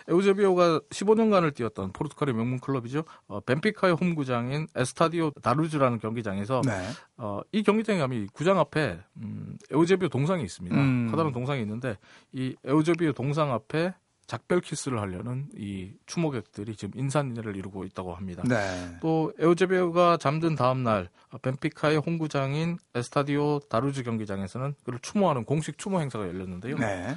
에우제비오가 0.08 0.80
15년간을 0.90 1.54
뛰었던 1.54 1.92
포르투갈의 1.92 2.34
명문 2.34 2.58
클럽이죠. 2.58 3.04
어, 3.28 3.40
벤피카의 3.40 3.94
홈구장인 3.94 4.66
에스타디오 4.74 5.30
다루즈라는 5.30 6.00
경기장에서 6.00 6.62
네. 6.64 6.72
어, 7.16 7.40
이 7.52 7.62
경기장에 7.62 7.98
가면 7.98 8.22
이 8.22 8.26
구장 8.32 8.58
앞에 8.58 8.98
음, 9.18 9.56
에우제비오 9.70 10.08
동상이 10.08 10.42
있습니다. 10.42 10.76
음. 10.76 11.08
커다란 11.10 11.32
동상이 11.32 11.60
있는데 11.62 11.96
이 12.32 12.56
에우제비오 12.64 13.12
동상 13.12 13.52
앞에 13.52 13.94
작별 14.26 14.60
키스를 14.60 15.00
하려는 15.00 15.48
이 15.56 15.92
추모객들이 16.06 16.76
지금 16.76 16.98
인산인해를 16.98 17.56
이루고 17.56 17.84
있다고 17.84 18.14
합니다. 18.14 18.42
네. 18.48 18.96
또 19.00 19.32
에우제비오가 19.38 20.16
잠든 20.16 20.54
다음 20.54 20.82
날 20.82 21.08
벤피카의 21.42 21.98
홍구장인 21.98 22.78
에스타디오 22.94 23.60
다루즈 23.68 24.02
경기장에서는 24.02 24.74
그를 24.84 24.98
추모하는 25.00 25.44
공식 25.44 25.78
추모 25.78 26.00
행사가 26.00 26.26
열렸는데요. 26.26 26.78
네. 26.78 27.14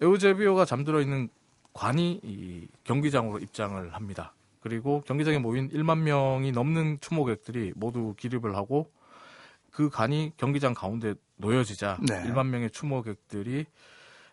에우제비오가 0.00 0.64
잠들어 0.64 1.00
있는 1.00 1.28
관이 1.72 2.20
이 2.22 2.66
경기장으로 2.84 3.38
입장을 3.38 3.94
합니다. 3.94 4.34
그리고 4.60 5.00
경기장에 5.02 5.38
모인 5.38 5.68
1만 5.70 6.00
명이 6.00 6.52
넘는 6.52 6.98
추모객들이 7.00 7.72
모두 7.76 8.14
기립을 8.16 8.54
하고 8.56 8.90
그 9.70 9.88
간이 9.88 10.32
경기장 10.36 10.74
가운데 10.74 11.14
놓여지자 11.36 11.98
네. 12.08 12.22
1만 12.24 12.48
명의 12.48 12.70
추모객들이 12.70 13.66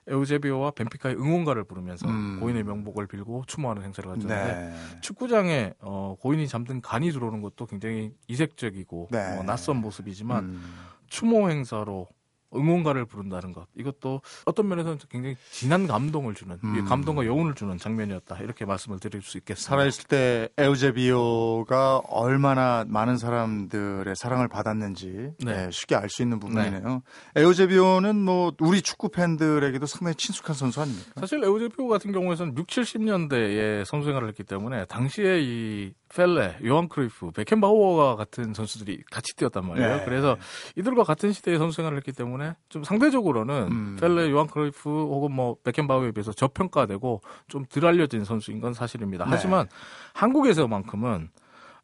에우제비오와 0.07 0.71
벤피카의 0.71 1.15
응원가를 1.15 1.63
부르면서 1.63 2.07
음. 2.07 2.39
고인의 2.39 2.63
명복을 2.63 3.07
빌고 3.07 3.43
추모하는 3.47 3.83
행사를 3.83 4.09
가졌는데 4.09 4.53
네. 4.53 5.01
축구장에 5.01 5.73
어, 5.79 6.15
고인이 6.19 6.47
잠든 6.47 6.81
간이 6.81 7.11
들어오는 7.11 7.41
것도 7.41 7.65
굉장히 7.65 8.11
이색적이고 8.27 9.09
네. 9.11 9.37
어, 9.37 9.43
낯선 9.43 9.77
모습이지만 9.77 10.43
음. 10.45 10.73
추모 11.07 11.49
행사로 11.49 12.07
응원가를 12.55 13.05
부른다는 13.05 13.53
것 13.53 13.67
이것도 13.75 14.21
어떤 14.45 14.67
면에서는 14.67 14.97
굉장히 15.09 15.35
진한 15.51 15.87
감동을 15.87 16.33
주는 16.33 16.57
음. 16.63 16.85
감동과 16.85 17.25
여운을 17.25 17.53
주는 17.55 17.77
장면이었다 17.77 18.37
이렇게 18.39 18.65
말씀을 18.65 18.99
드릴 18.99 19.21
수 19.21 19.37
있겠습니다. 19.37 19.69
살아있을 19.69 20.03
때 20.05 20.49
에우제비오가 20.57 22.01
얼마나 22.07 22.85
많은 22.87 23.17
사람들의 23.17 24.15
사랑을 24.15 24.47
받았는지 24.47 25.31
네. 25.43 25.53
네, 25.65 25.71
쉽게 25.71 25.95
알 25.95 26.09
수 26.09 26.23
있는 26.23 26.39
부분이네요. 26.39 27.01
네. 27.35 27.41
에우제비오는 27.41 28.15
뭐 28.15 28.51
우리 28.59 28.81
축구 28.81 29.09
팬들에게도 29.09 29.85
상당히 29.85 30.15
친숙한 30.15 30.55
선수 30.55 30.81
아닙니까? 30.81 31.11
사실 31.19 31.43
에우제비오 31.43 31.87
같은 31.87 32.11
경우에는 32.11 32.55
6, 32.57 32.67
70년대에 32.67 33.85
선수 33.85 34.07
생활을 34.07 34.27
했기 34.29 34.43
때문에 34.43 34.85
당시에 34.85 35.39
이 35.41 35.93
펠레, 36.13 36.57
요한 36.65 36.89
크루이프, 36.89 37.31
베켄바우어가 37.31 38.15
같은 38.15 38.53
선수들이 38.53 39.03
같이 39.11 39.35
뛰었단 39.35 39.65
말이에요. 39.67 39.97
네. 39.97 40.05
그래서 40.05 40.37
이들과 40.75 41.03
같은 41.03 41.31
시대에 41.31 41.57
선수 41.57 41.77
생활을 41.77 41.97
했기 41.97 42.11
때문에 42.11 42.55
좀 42.67 42.83
상대적으로는 42.83 43.67
음. 43.71 43.97
펠레, 43.99 44.31
요한 44.31 44.47
크루이프 44.47 44.89
혹은 44.89 45.31
뭐 45.31 45.55
베켄바우어에 45.63 46.11
비해서 46.11 46.33
저평가되고 46.33 47.21
좀 47.47 47.65
덜 47.69 47.85
알려진 47.85 48.23
선수인 48.23 48.59
건 48.59 48.73
사실입니다. 48.73 49.25
네. 49.25 49.31
하지만 49.31 49.67
한국에서만큼은 50.13 51.29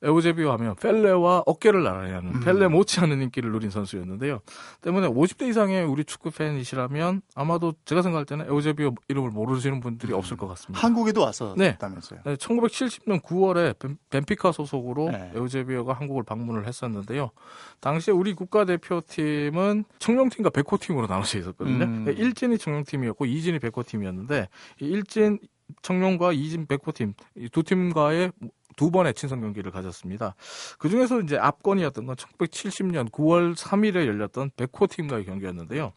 에우제비오 0.06 0.52
하면 0.52 0.76
펠레와 0.76 1.44
어깨를 1.46 1.84
나란히 1.84 2.14
하는 2.14 2.36
음. 2.36 2.40
펠레 2.42 2.68
못지않은 2.68 3.22
인기를 3.24 3.52
누린 3.52 3.72
선수였는데요. 3.72 4.40
때문에 4.82 5.08
50대 5.08 5.50
이상의 5.50 5.84
우리 5.84 6.04
축구 6.06 6.32
팬이시라면 6.32 7.22
아마도 7.34 7.74
제가 7.86 8.02
생각할 8.02 8.26
때는 8.26 8.46
에우제비오 8.46 8.94
이름을 9.08 9.32
모르시는 9.32 9.80
분들이 9.80 10.14
음. 10.14 10.18
없을 10.18 10.38
것 10.38 10.48
같습니다. 10.48 10.86
한국에도 10.86 11.22
왔었다면서요? 11.22 12.22
네. 12.24 12.32
네 12.32 12.36
1970년 12.36 13.22
9월에 13.22 13.76
벤피카 14.10 14.52
소속으로 14.52 15.10
네. 15.12 15.32
에우제비오가 15.36 15.94
한국을 15.94 16.24
방문을 16.24 16.68
했었는데요. 16.68 17.32
당시에 17.80 18.14
우리 18.14 18.34
국가대표팀은 18.34 19.86
청룡팀과 20.00 20.52
백호팀으로 20.52 21.08
나눠져 21.08 21.40
있었거든요. 21.40 21.86
음. 21.86 22.06
1진이 22.06 22.50
네, 22.52 22.58
청룡팀이었고 22.58 23.26
2진이 23.26 23.60
백호팀이었는데 23.62 24.50
1진 24.82 25.40
청룡과 25.82 26.34
2진 26.34 26.68
백호팀 26.68 27.14
두 27.52 27.64
팀과의 27.64 28.32
두 28.76 28.92
번의 28.92 29.14
친선 29.14 29.42
경기를 29.42 29.72
가졌습니다. 29.72 30.36
그 30.78 30.90
중에서 30.90 31.22
이제 31.22 31.38
압권이었던 31.38 32.06
건 32.06 32.16
1970년 32.16 33.10
9월 33.12 33.56
3일에 33.56 34.06
열렸던 34.06 34.52
백호 34.58 34.88
팀과의 34.88 35.26
경기였는데요. 35.26 35.94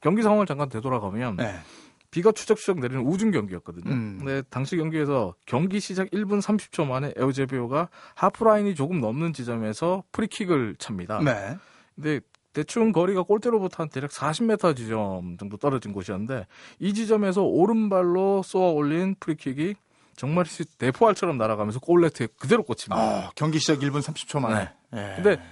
경기 0.00 0.22
상황을 0.22 0.46
잠깐 0.46 0.68
되돌아가면 0.68 1.36
네. 1.36 1.54
비가 2.10 2.32
추적추적 2.32 2.80
내리는 2.80 3.02
우중 3.02 3.30
경기였거든요. 3.30 3.92
음. 3.92 4.16
근데 4.18 4.42
당시 4.48 4.76
경기에서 4.76 5.34
경기 5.44 5.80
시작 5.80 6.08
1분 6.10 6.40
30초 6.40 6.86
만에 6.86 7.12
에우제비오가 7.16 7.88
하프라인이 8.14 8.74
조금 8.74 9.00
넘는 9.00 9.32
지점에서 9.32 10.04
프리킥을 10.12 10.76
찹니다. 10.78 11.20
네. 11.20 11.56
근데 11.94 12.20
대충 12.52 12.92
거리가 12.92 13.22
골대로부터 13.22 13.82
한 13.82 13.90
대략 13.90 14.10
40m 14.10 14.74
지점 14.76 15.36
정도 15.36 15.58
떨어진 15.58 15.92
곳이었는데 15.92 16.46
이 16.78 16.94
지점에서 16.94 17.42
오른발로 17.42 18.42
쏘아 18.42 18.70
올린 18.70 19.14
프리킥이 19.20 19.74
정말 20.16 20.44
대포알처럼 20.78 21.38
날아가면서 21.38 21.80
골레트에 21.80 22.28
그대로 22.38 22.62
꽂힙니다. 22.62 22.96
아, 22.96 23.30
경기 23.34 23.58
시작 23.58 23.80
1분 23.80 24.00
30초 24.00 24.40
만에. 24.40 24.70
네. 24.92 24.98
예. 24.98 25.22
근데 25.22 25.42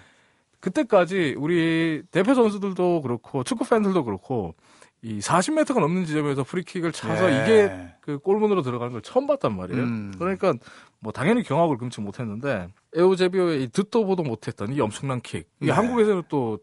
그때까지 0.60 1.34
우리 1.38 2.02
대표 2.10 2.34
선수들도 2.34 3.02
그렇고 3.02 3.44
축구 3.44 3.68
팬들도 3.68 4.04
그렇고 4.04 4.54
이 5.02 5.18
40m가 5.18 5.78
넘는 5.80 6.06
지점에서 6.06 6.44
프리킥을 6.44 6.92
차서 6.92 7.30
예. 7.30 7.42
이게 7.42 7.94
그 8.00 8.18
골문으로 8.18 8.62
들어가는 8.62 8.90
걸 8.90 9.02
처음 9.02 9.26
봤단 9.26 9.54
말이에요. 9.54 9.82
음. 9.82 10.12
그러니까 10.18 10.54
뭐 10.98 11.12
당연히 11.12 11.42
경악을 11.42 11.76
금치 11.76 12.00
못했는데 12.00 12.68
에우제비오의 12.96 13.62
이 13.62 13.68
듣도 13.68 14.06
보도 14.06 14.22
못했던 14.22 14.72
이 14.72 14.80
엄청난 14.80 15.20
킥. 15.20 15.46
이 15.60 15.66
네. 15.66 15.72
한국에서는 15.72 16.22
또 16.30 16.58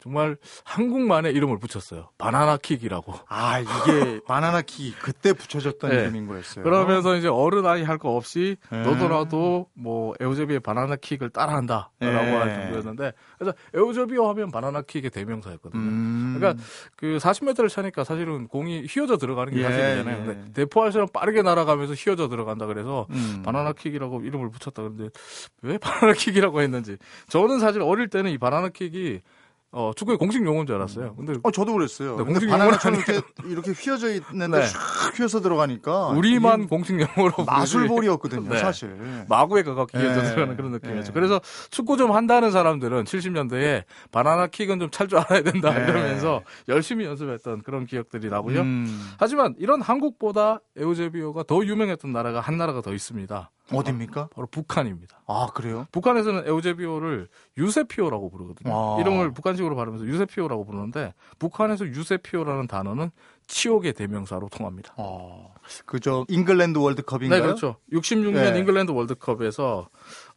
정말 0.00 0.36
한국만의 0.64 1.32
이름을 1.34 1.58
붙였어요. 1.58 2.10
바나나킥이라고. 2.18 3.14
아, 3.28 3.58
이게 3.58 4.20
바나나킥이 4.26 4.92
그때 4.92 5.32
붙여졌던 5.32 5.90
네. 5.90 6.02
이름인 6.02 6.26
거였어요. 6.28 6.62
그러면서 6.64 7.16
이제 7.16 7.28
어른 7.28 7.66
아이 7.66 7.82
할 7.82 7.98
거 7.98 8.10
없이 8.14 8.56
네. 8.70 8.82
너도라도 8.82 9.66
뭐 9.74 10.14
에우제비의 10.20 10.60
바나나킥을 10.60 11.30
따라한다. 11.30 11.90
라고 11.98 12.14
네. 12.26 12.36
할 12.36 12.54
정도였는데 12.54 13.12
그래서 13.36 13.56
에우제비오 13.74 14.28
하면 14.28 14.52
바나나킥의 14.52 15.10
대명사였거든요. 15.10 15.80
음. 15.82 16.36
그러니까 16.38 16.62
그 16.94 17.18
40m를 17.20 17.68
차니까 17.68 18.04
사실은 18.04 18.46
공이 18.46 18.86
휘어져 18.88 19.16
들어가는 19.16 19.52
게 19.52 19.58
예. 19.58 19.64
사실이잖아요. 19.64 20.24
근데 20.26 20.44
예. 20.46 20.52
대포알처럼 20.52 21.08
빠르게 21.12 21.42
날아가면서 21.42 21.94
휘어져 21.94 22.28
들어간다 22.28 22.66
그래서 22.66 23.08
음. 23.10 23.42
바나나킥이라고 23.44 24.20
이름을 24.20 24.50
붙였다 24.50 24.80
그러는데 24.82 25.10
왜 25.62 25.76
바나나킥이라고 25.78 26.60
했는지 26.60 26.96
저는 27.28 27.58
사실 27.58 27.82
어릴 27.82 28.08
때는 28.08 28.30
이 28.30 28.38
바나나킥이 28.38 29.22
어, 29.70 29.92
축구의 29.94 30.16
공식 30.16 30.42
용어인 30.44 30.66
줄 30.66 30.76
알았어요. 30.76 31.14
근데 31.14 31.34
어, 31.42 31.50
저도 31.50 31.74
그랬어요. 31.74 32.16
네, 32.16 32.24
공식 32.24 32.48
용어처럼 32.48 33.00
이렇게 33.00 33.20
이렇게 33.44 33.72
휘어져 33.72 34.08
있는데 34.14 34.60
네. 34.60 34.64
슉 34.64 35.18
휘어서 35.18 35.40
들어가니까 35.40 36.06
우리만 36.08 36.68
공식 36.68 36.98
용어로 36.98 37.44
마술볼이었거든요, 37.44 38.48
네. 38.48 38.58
사실. 38.58 38.96
마구에 39.28 39.62
가깝게 39.62 39.98
휘어져 39.98 40.22
네. 40.22 40.28
들어가는 40.30 40.56
그런 40.56 40.70
느낌이었죠. 40.72 41.08
네. 41.08 41.12
그래서 41.12 41.40
축구 41.70 41.96
좀 41.98 42.12
한다는 42.12 42.50
사람들은 42.50 43.04
70년대에 43.04 43.84
바나나 44.10 44.46
킥은 44.46 44.78
좀 44.80 44.88
찰 44.90 45.06
줄 45.06 45.18
알아야 45.18 45.42
된다 45.42 45.70
네. 45.72 45.84
이러면서 45.84 46.42
열심히 46.68 47.04
연습했던 47.04 47.62
그런 47.62 47.84
기억들이 47.86 48.30
나고요. 48.30 48.60
음. 48.62 49.12
하지만 49.18 49.54
이런 49.58 49.80
한국보다 49.82 50.60
에우제비오가 50.76 51.42
더 51.44 51.64
유명했던 51.64 52.10
나라가 52.12 52.40
한 52.40 52.56
나라가 52.56 52.80
더 52.80 52.92
있습니다. 52.94 53.50
어디입니까? 53.72 54.28
바로 54.34 54.46
북한입니다. 54.46 55.20
아, 55.26 55.48
그래요? 55.54 55.86
북한에서는 55.92 56.46
에우제비오를 56.46 57.28
유세피오라고 57.56 58.30
부르거든요. 58.30 58.72
아. 58.74 59.00
이름을 59.00 59.32
북한식으로 59.32 59.76
발음해서 59.76 60.04
유세피오라고 60.04 60.64
부르는데 60.64 61.14
북한에서 61.38 61.86
유세피오라는 61.86 62.66
단어는 62.66 63.10
치욕의 63.46 63.94
대명사로 63.94 64.48
통합니다. 64.48 64.94
아. 64.96 65.48
그저 65.86 66.24
잉글랜드 66.28 66.78
월드컵인가요? 66.78 67.40
네, 67.40 67.46
그렇죠. 67.46 67.76
66년 67.92 68.52
네. 68.52 68.58
잉글랜드 68.58 68.92
월드컵에서 68.92 69.88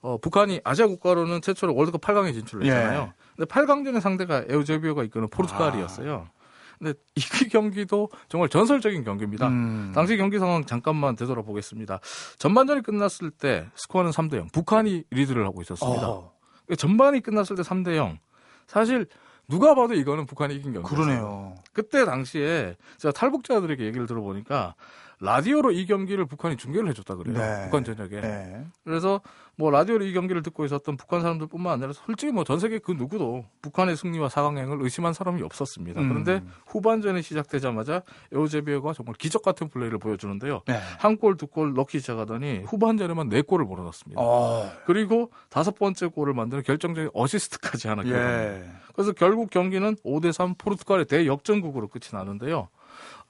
어, 0.01 0.17
북한이 0.17 0.61
아시아 0.63 0.87
국가로는 0.87 1.41
최초로 1.41 1.75
월드컵 1.75 2.01
8강에 2.01 2.33
진출을 2.33 2.65
했잖아요. 2.65 3.01
네. 3.01 3.13
근데 3.35 3.47
8강전의 3.47 4.01
상대가 4.01 4.43
에우제비오가 4.49 5.03
이끄는 5.03 5.29
포르투갈이었어요. 5.29 6.27
아. 6.27 6.40
근데 6.81 6.97
이 7.15 7.21
경기도 7.49 8.09
정말 8.27 8.49
전설적인 8.49 9.03
경기입니다. 9.03 9.47
음. 9.47 9.91
당시 9.93 10.17
경기 10.17 10.39
상황 10.39 10.65
잠깐만 10.65 11.15
되돌아보겠습니다. 11.15 11.99
전반전이 12.39 12.81
끝났을 12.81 13.29
때 13.29 13.67
스코어는 13.75 14.09
3대 14.09 14.37
0. 14.37 14.47
북한이 14.51 15.03
리드를 15.11 15.45
하고 15.45 15.61
있었습니다. 15.61 16.09
어. 16.09 16.33
전반이 16.75 17.21
끝났을 17.21 17.55
때 17.55 17.61
3대 17.61 17.95
0. 17.95 18.17
사실 18.65 19.05
누가 19.47 19.75
봐도 19.75 19.93
이거는 19.93 20.25
북한이 20.25 20.55
이긴 20.55 20.73
경기예요. 20.73 20.83
그러네요. 20.83 21.55
그때 21.71 22.03
당시에 22.03 22.75
제가 22.97 23.11
탈북자들에게 23.11 23.83
얘기를 23.85 24.07
들어보니까 24.07 24.73
라디오로 25.21 25.71
이 25.71 25.85
경기를 25.85 26.25
북한이 26.25 26.57
중계를 26.57 26.89
해줬다 26.89 27.15
그래요. 27.15 27.37
네. 27.37 27.63
북한 27.65 27.83
전역에. 27.83 28.19
네. 28.21 28.65
그래서 28.83 29.21
뭐 29.55 29.69
라디오로 29.69 30.03
이 30.05 30.13
경기를 30.13 30.41
듣고 30.41 30.65
있었던 30.65 30.97
북한 30.97 31.21
사람들뿐만 31.21 31.73
아니라 31.73 31.93
솔직히 31.93 32.31
뭐 32.31 32.43
전 32.43 32.59
세계 32.59 32.79
그 32.79 32.91
누구도 32.93 33.45
북한의 33.61 33.95
승리와 33.95 34.29
사강행을 34.29 34.81
의심한 34.81 35.13
사람이 35.13 35.43
없었습니다. 35.43 36.01
음. 36.01 36.09
그런데 36.09 36.41
후반전이 36.65 37.21
시작되자마자 37.21 38.01
에오제비어가 38.33 38.93
정말 38.93 39.13
기적 39.15 39.43
같은 39.43 39.69
플레이를 39.69 39.99
보여주는데요. 39.99 40.61
네. 40.65 40.79
한 40.97 41.17
골, 41.17 41.37
두 41.37 41.45
골 41.45 41.73
넣기 41.75 41.99
시작하더니 41.99 42.63
후반전에만 42.65 43.29
네 43.29 43.41
골을 43.43 43.65
몰아넣습니다. 43.65 44.19
어. 44.21 44.71
그리고 44.85 45.31
다섯 45.49 45.75
번째 45.77 46.07
골을 46.07 46.33
만드는 46.33 46.63
결정적인 46.63 47.11
어시스트까지 47.13 47.87
하나 47.89 48.03
예. 48.07 48.63
그래서 48.95 49.11
결국 49.11 49.49
경기는 49.51 49.95
5대 50.03 50.31
3 50.31 50.55
포르투갈의 50.57 51.05
대역전국으로 51.05 51.87
끝이 51.89 52.05
나는데요. 52.13 52.69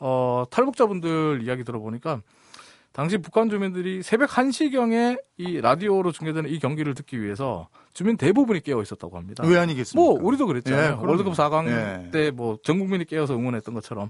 어, 0.01 0.43
탈북자분들 0.49 1.41
이야기 1.43 1.63
들어보니까 1.63 2.21
당시 2.91 3.17
북한 3.19 3.49
주민들이 3.49 4.03
새벽 4.03 4.31
1시경에 4.31 5.17
이 5.37 5.61
라디오로 5.61 6.11
중계되는 6.11 6.49
이 6.49 6.59
경기를 6.59 6.93
듣기 6.93 7.21
위해서 7.21 7.69
주민 7.93 8.17
대부분이 8.17 8.61
깨어 8.61 8.81
있었다고 8.81 9.15
합니다. 9.15 9.45
왜 9.47 9.57
아니겠습니까? 9.57 9.95
뭐 9.95 10.19
우리도 10.21 10.45
그랬잖아요. 10.47 10.99
예, 11.01 11.05
월드컵 11.07 11.33
4강 11.33 11.67
예. 11.67 12.11
때뭐 12.11 12.57
전 12.63 12.79
국민이 12.79 13.05
깨어서 13.05 13.33
응원했던 13.35 13.73
것처럼. 13.75 14.09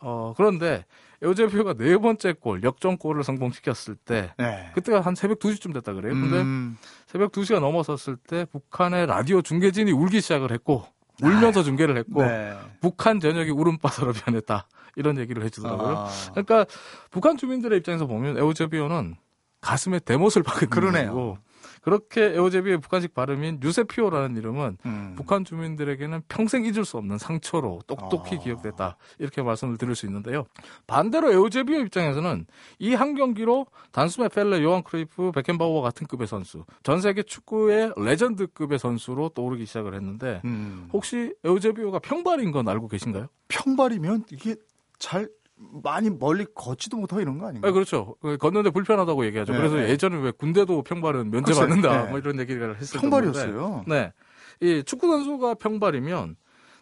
어 0.00 0.34
그런데 0.36 0.84
에우제비오가 1.22 1.74
네 1.74 1.96
번째 1.96 2.34
골 2.34 2.62
역전골을 2.62 3.24
성공시켰을 3.24 3.96
때 4.04 4.34
예. 4.40 4.70
그때가 4.74 5.00
한 5.00 5.14
새벽 5.14 5.38
2시쯤 5.38 5.72
됐다 5.72 5.94
그래요. 5.94 6.12
근데 6.12 6.40
음. 6.42 6.76
새벽 7.06 7.32
2시가 7.32 7.60
넘어섰을 7.60 8.16
때 8.16 8.44
북한의 8.44 9.06
라디오 9.06 9.40
중계진이 9.40 9.90
울기 9.92 10.20
시작을 10.20 10.52
했고 10.52 10.84
울면서 11.22 11.60
아, 11.60 11.62
중계를 11.62 11.96
했고 11.96 12.22
네. 12.22 12.56
북한 12.80 13.20
전역이 13.20 13.50
울음바다로 13.50 14.12
변했다. 14.12 14.66
이런 14.96 15.18
얘기를 15.18 15.42
해주더라고요. 15.44 15.96
아. 15.96 16.08
그러니까 16.32 16.66
북한 17.10 17.36
주민들의 17.36 17.78
입장에서 17.78 18.06
보면 18.06 18.36
에우제비오는 18.38 19.16
가슴에 19.60 19.98
대못을 20.00 20.42
박은 20.42 20.70
그러네요. 20.70 21.38
그렇게 21.82 22.22
에우제비오의 22.34 22.78
북한식 22.80 23.14
발음인 23.14 23.60
유세피오라는 23.62 24.36
이름은 24.36 24.78
음. 24.86 25.12
북한 25.16 25.44
주민들에게는 25.44 26.22
평생 26.28 26.64
잊을 26.64 26.84
수 26.84 26.96
없는 26.98 27.18
상처로 27.18 27.80
똑똑히 27.86 28.36
아. 28.36 28.38
기억됐다. 28.38 28.96
이렇게 29.18 29.42
말씀을 29.42 29.76
드릴 29.78 29.94
수 29.94 30.06
있는데요. 30.06 30.46
반대로 30.86 31.32
에우제비오 31.32 31.80
입장에서는 31.80 32.46
이 32.78 32.94
한 32.98 33.14
경기로 33.14 33.66
단숨에 33.92 34.28
펠레, 34.28 34.60
요한 34.62 34.82
크루이프, 34.82 35.30
베켄바우어와 35.32 35.82
같은 35.82 36.06
급의 36.08 36.26
선수, 36.26 36.64
전 36.82 37.00
세계 37.00 37.22
축구의 37.22 37.92
레전드급의 37.96 38.78
선수로 38.78 39.28
떠오르기 39.30 39.66
시작을 39.66 39.94
했는데 39.94 40.42
음. 40.44 40.88
혹시 40.92 41.32
에우제비오가 41.44 42.00
평발인 42.00 42.50
건 42.50 42.68
알고 42.68 42.88
계신가요? 42.88 43.28
평발이면 43.48 44.24
이게 44.32 44.56
잘 44.98 45.28
많이 45.82 46.10
멀리 46.10 46.46
걷지도 46.54 46.96
못하고 46.96 47.20
이런 47.20 47.38
거 47.38 47.48
아닌가요? 47.48 47.70
네, 47.70 47.74
그렇죠. 47.74 48.16
그 48.20 48.36
걷는데 48.36 48.70
불편하다고 48.70 49.26
얘기하죠. 49.26 49.52
네, 49.52 49.58
그래서 49.58 49.76
네. 49.76 49.90
예전에 49.90 50.16
왜 50.18 50.30
군대도 50.30 50.82
평발은 50.82 51.30
면제받는다 51.30 52.04
네. 52.04 52.10
뭐 52.10 52.18
이런 52.18 52.38
얘기를 52.38 52.76
했었는데 52.76 53.00
평발이었어요. 53.00 53.84
네. 53.86 54.12
이 54.60 54.82
축구 54.84 55.08
선수가 55.08 55.54
평발이면 55.54 56.36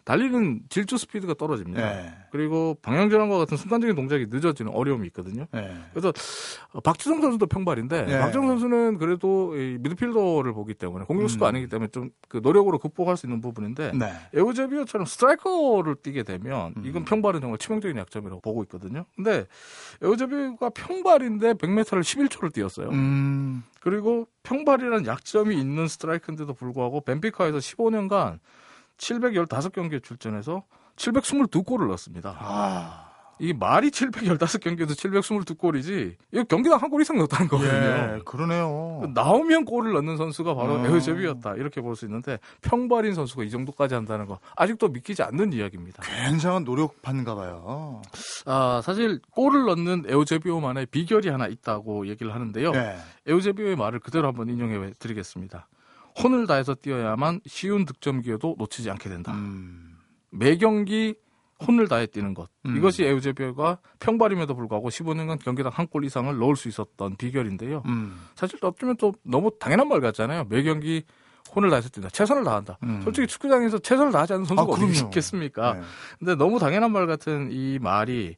달리는 0.07 0.61
질주 0.69 0.97
스피드가 0.97 1.33
떨어집니다. 1.33 1.81
네. 1.81 2.13
그리고 2.31 2.77
방향전환과 2.81 3.37
같은 3.39 3.57
순간적인 3.57 3.93
동작이 3.93 4.27
늦어지는 4.29 4.71
어려움이 4.71 5.05
있거든요. 5.07 5.47
네. 5.51 5.75
그래서 5.91 6.13
박지성 6.81 7.19
선수도 7.19 7.45
평발인데 7.45 8.05
네. 8.05 8.19
박지성 8.19 8.47
선수는 8.47 8.99
그래도 8.99 9.53
이 9.57 9.77
미드필더를 9.81 10.53
보기 10.53 10.75
때문에 10.75 11.03
공격수가 11.05 11.45
음. 11.45 11.47
아니기 11.49 11.67
때문에 11.67 11.89
좀 11.89 12.09
그 12.29 12.39
노력으로 12.43 12.77
극복할 12.77 13.15
수 13.17 13.25
있는 13.25 13.41
부분인데 13.41 13.93
네. 13.93 14.11
에우제비오처럼 14.33 15.05
스트라이커를 15.05 15.95
뛰게 15.95 16.23
되면 16.23 16.73
음. 16.77 16.83
이건 16.85 17.05
평발은 17.05 17.41
정말 17.41 17.57
치명적인 17.57 17.97
약점이라고 17.97 18.41
보고 18.41 18.63
있거든요. 18.63 19.05
근데 19.15 19.45
에우제비오가 20.01 20.69
평발인데 20.71 21.53
100m를 21.53 22.01
11초를 22.01 22.53
뛰었어요. 22.53 22.89
음. 22.89 23.63
그리고 23.79 24.27
평발이라는 24.43 25.05
약점이 25.05 25.57
있는 25.57 25.87
스트라이크인데도 25.87 26.53
불구하고 26.53 27.01
벤피카에서 27.01 27.57
15년간 27.59 28.39
715경기에 28.97 30.03
출전해서 30.03 30.63
722골을 30.95 31.87
넣었습니다. 31.87 32.35
아. 32.39 33.03
이 33.39 33.53
말이 33.53 33.91
715경기에도 33.91 34.93
722골이지, 34.93 36.15
이거 36.31 36.43
경기당 36.45 36.81
한 36.81 36.89
골 36.89 37.01
이상 37.01 37.17
넣었다는 37.17 37.47
거거든요. 37.47 38.15
예, 38.15 38.19
그러네요. 38.25 39.11
나오면 39.13 39.65
골을 39.65 39.93
넣는 39.93 40.17
선수가 40.17 40.55
바로 40.55 40.77
아. 40.79 40.87
에우제비였다. 40.87 41.53
이렇게 41.53 41.79
볼 41.81 41.95
수 41.95 42.05
있는데, 42.05 42.39
평발인 42.61 43.13
선수가 43.13 43.43
이 43.43 43.51
정도까지 43.51 43.93
한다는 43.93 44.25
거, 44.25 44.39
아직도 44.55 44.87
믿기지 44.87 45.21
않는 45.21 45.53
이야기입니다. 45.53 46.01
굉장한 46.01 46.63
노력반가 46.63 47.35
봐요. 47.35 48.01
아, 48.47 48.81
사실 48.83 49.19
골을 49.29 49.65
넣는 49.65 50.05
에우제비오만의 50.07 50.87
비결이 50.87 51.29
하나 51.29 51.45
있다고 51.45 52.07
얘기를 52.07 52.33
하는데요. 52.33 52.71
예. 52.73 52.95
에우제비오의 53.27 53.75
말을 53.75 53.99
그대로 53.99 54.27
한번 54.29 54.49
인용해 54.49 54.93
드리겠습니다. 54.97 55.67
혼을 56.23 56.47
다해서 56.47 56.73
뛰어야만 56.75 57.41
쉬운 57.45 57.85
득점 57.85 58.21
기회도 58.21 58.55
놓치지 58.57 58.89
않게 58.91 59.09
된다. 59.09 59.33
음. 59.33 59.95
매 60.31 60.57
경기 60.57 61.15
혼을 61.65 61.87
다해 61.87 62.05
뛰는 62.07 62.33
것. 62.33 62.49
음. 62.65 62.77
이것이 62.77 63.03
에우제비어가 63.03 63.79
평발임에도 63.99 64.55
불구하고 64.55 64.89
15년간 64.89 65.43
경기당 65.43 65.71
한 65.73 65.87
골 65.87 66.05
이상을 66.05 66.37
넣을 66.37 66.55
수 66.55 66.67
있었던 66.67 67.15
비결인데요. 67.17 67.81
음. 67.87 68.19
사실 68.35 68.59
어쩌면 68.61 68.95
또 68.97 69.13
너무 69.23 69.51
당연한 69.59 69.87
말 69.87 69.99
같잖아요. 70.01 70.45
매 70.49 70.61
경기 70.63 71.03
혼을 71.55 71.69
다해서 71.69 71.89
뛴다. 71.89 72.09
최선을 72.09 72.43
다한다. 72.43 72.77
음. 72.83 73.01
솔직히 73.03 73.25
축구장에서 73.25 73.79
최선을 73.79 74.11
다하지 74.11 74.33
않는 74.33 74.45
선수가 74.45 74.69
아, 74.69 74.75
어디 74.75 74.99
있겠습니까? 75.05 75.73
네. 75.75 75.81
근데 76.19 76.35
너무 76.35 76.59
당연한 76.59 76.91
말 76.91 77.07
같은 77.07 77.49
이 77.51 77.79
말이 77.79 78.35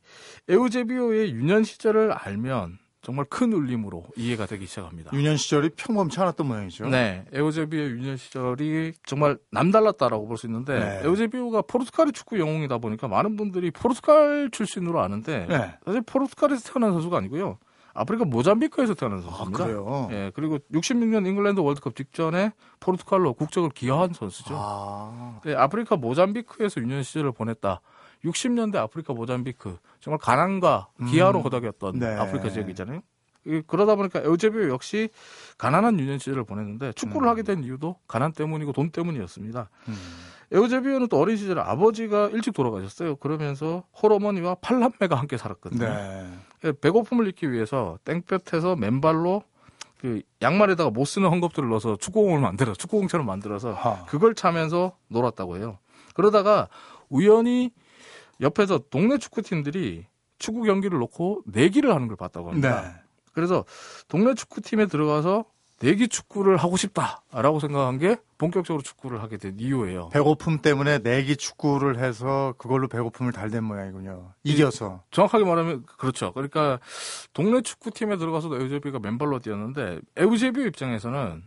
에우제비오의 0.48 1.32
유년 1.34 1.64
시절을 1.64 2.12
알면 2.14 2.78
정말 3.02 3.26
큰 3.30 3.54
울림으로 3.54 4.04
이해가 4.18 4.46
되기 4.46 4.66
시작합니다. 4.66 5.12
유년 5.14 5.38
시절이 5.38 5.70
평범치 5.78 6.20
않았던 6.20 6.48
모양이죠. 6.48 6.90
네, 6.90 7.26
에우제비오의 7.32 7.90
유년 7.92 8.18
시절이 8.18 8.94
정말 9.06 9.38
남달랐다라고 9.52 10.28
볼 10.28 10.38
수 10.38 10.48
있는데 10.48 10.80
네. 10.80 11.02
에우제비오가 11.04 11.62
포르투갈의 11.64 12.14
축구 12.14 12.40
영웅이다 12.40 12.78
보니까 12.80 13.08
많은 13.08 13.36
분들이 13.38 13.72
포르투갈 13.72 14.50
출신으로 14.52 15.02
아는데 15.02 15.46
네. 15.48 15.78
사실 15.86 16.02
포르투갈에서 16.02 16.72
태어난 16.74 16.92
선수가 16.94 17.18
아니고요. 17.18 17.58
아프리카 17.94 18.24
모잠비크에서 18.24 18.94
태어난 18.94 19.22
선수입니다. 19.22 19.64
아, 19.64 19.68
그래요? 19.68 20.08
예, 20.12 20.32
그리고 20.36 20.60
66년 20.72 21.26
잉글랜드 21.28 21.60
월드컵 21.60 21.96
직전에 21.96 22.52
포르투갈로 22.80 23.34
국적을 23.34 23.70
귀화한 23.72 24.14
선수죠. 24.14 24.56
아. 24.58 25.40
네, 25.44 25.56
아프리카 25.56 25.96
모잠비크에서 25.98 26.80
유년 26.82 27.04
시절을 27.04 27.32
보냈다. 27.34 27.82
60년대 28.24 28.76
아프리카 28.76 29.14
모잠비크 29.14 29.78
정말 30.00 30.20
가난과 30.20 30.90
기아로 31.10 31.40
음. 31.40 31.44
허덕였던 31.44 32.00
네. 32.00 32.08
아프리카 32.16 32.50
지역이잖아요. 32.50 33.02
그러다 33.68 33.96
보니까 33.96 34.20
에우제비오 34.20 34.70
역시 34.70 35.10
가난한 35.58 36.00
유년 36.00 36.20
시절을 36.20 36.44
보냈는데 36.44 36.92
축구를 36.94 37.28
음. 37.28 37.30
하게 37.30 37.44
된 37.44 37.64
이유도 37.64 37.96
가난 38.08 38.32
때문이고 38.32 38.74
돈 38.74 38.92
때문이었습니다. 38.92 39.70
음. 39.88 39.96
에우제비오는 40.52 41.08
또 41.08 41.20
어린 41.20 41.38
시절에 41.38 41.62
아버지가 41.62 42.30
일찍 42.34 42.54
돌아가셨어요. 42.54 43.16
그러면서 43.18 43.84
홀어머니와 44.02 44.56
팔남매가 44.56 45.16
함께 45.16 45.38
살았거든요. 45.38 45.88
네. 45.88 46.30
예, 46.66 46.72
배고픔을 46.72 47.28
잊기 47.28 47.52
위해서 47.52 47.98
땡볕에서 48.04 48.76
맨발로 48.76 49.44
그 50.02 50.22
양말에다가 50.42 50.90
못 50.90 51.06
쓰는 51.06 51.30
헝겊들을 51.30 51.70
넣어서 51.70 51.98
축구공을 51.98 52.40
만들어 52.40 52.74
축구공처럼 52.74 53.26
만들어서 53.26 53.74
하. 53.74 54.06
그걸 54.06 54.34
차면서 54.34 54.94
놀았다고 55.10 55.58
해요. 55.58 55.78
그러다가 56.14 56.68
우연히 57.10 57.72
옆에서 58.42 58.80
동네 58.90 59.18
축구팀들이 59.18 60.06
축구 60.38 60.64
경기를 60.64 61.00
놓고 61.00 61.44
내기를 61.46 61.94
하는 61.94 62.08
걸 62.08 62.18
봤다고 62.18 62.50
합니다. 62.50 62.82
네. 62.82 62.94
그래서 63.34 63.66
동네 64.08 64.34
축구팀에 64.34 64.88
들어가서 64.88 65.46
내기 65.82 66.08
축구를 66.10 66.58
하고 66.58 66.76
싶다라고 66.76 67.60
생각한 67.60 68.00
게 68.00 68.18
본격적으로 68.38 68.82
축구를 68.84 69.22
하게 69.22 69.38
된 69.38 69.56
이유예요. 69.60 70.10
배고픔 70.10 70.62
때문에 70.62 71.00
내기 71.00 71.38
축구를 71.38 72.00
해서 72.00 72.54
그걸로 72.58 72.88
배고픔을 72.88 73.32
달댄 73.32 73.64
모양이군요. 73.64 74.34
이겨서. 74.44 75.04
정확하게 75.12 75.46
말하면 75.46 75.86
그렇죠. 75.98 76.34
그러니까 76.34 76.80
동네 77.34 77.62
축구팀에 77.62 78.18
들어가서도 78.18 78.60
에우제비가 78.60 79.00
맨발로 79.00 79.40
뛰었는데 79.40 80.00
에우제비 80.18 80.64
입장에서는 80.68 81.44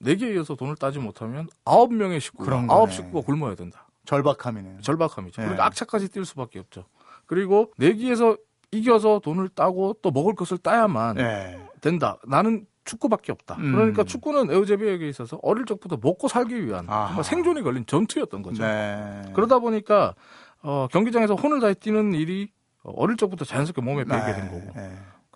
내기에 0.00 0.34
이어서 0.34 0.54
돈을 0.54 0.76
따지 0.76 0.98
못하면 0.98 1.48
아홉 1.64 1.92
명의 1.92 2.20
식구, 2.20 2.48
아홉 2.68 2.92
식구가 2.92 3.26
굶어야 3.26 3.54
된다. 3.54 3.88
절박함이네요. 4.06 4.80
절박함이죠. 4.80 5.42
네. 5.42 5.46
그러니까 5.46 5.66
악착까지 5.66 6.08
뛸 6.08 6.24
수밖에 6.24 6.58
없죠. 6.58 6.84
그리고 7.26 7.72
내기에서 7.78 8.36
이겨서 8.70 9.20
돈을 9.20 9.48
따고 9.50 9.94
또 10.02 10.10
먹을 10.10 10.34
것을 10.34 10.58
따야만 10.58 11.16
네. 11.16 11.68
된다. 11.80 12.18
나는 12.26 12.66
축구밖에 12.84 13.30
없다. 13.30 13.56
음. 13.56 13.72
그러니까 13.72 14.02
축구는 14.02 14.50
에우제비에게 14.50 15.08
있어서 15.08 15.38
어릴 15.42 15.66
적부터 15.66 15.98
먹고 16.02 16.26
살기 16.26 16.66
위한 16.66 16.86
정말 16.86 17.22
생존이 17.22 17.62
걸린 17.62 17.86
전투였던 17.86 18.42
거죠. 18.42 18.62
네. 18.62 19.22
그러다 19.34 19.60
보니까 19.60 20.14
어, 20.62 20.88
경기장에서 20.90 21.34
혼을 21.34 21.60
다해 21.60 21.74
뛰는 21.74 22.14
일이 22.14 22.50
어릴 22.82 23.16
적부터 23.16 23.44
자연스럽게 23.44 23.82
몸에 23.82 24.04
배게 24.04 24.16
네. 24.16 24.32
된 24.32 24.50
거고. 24.50 24.80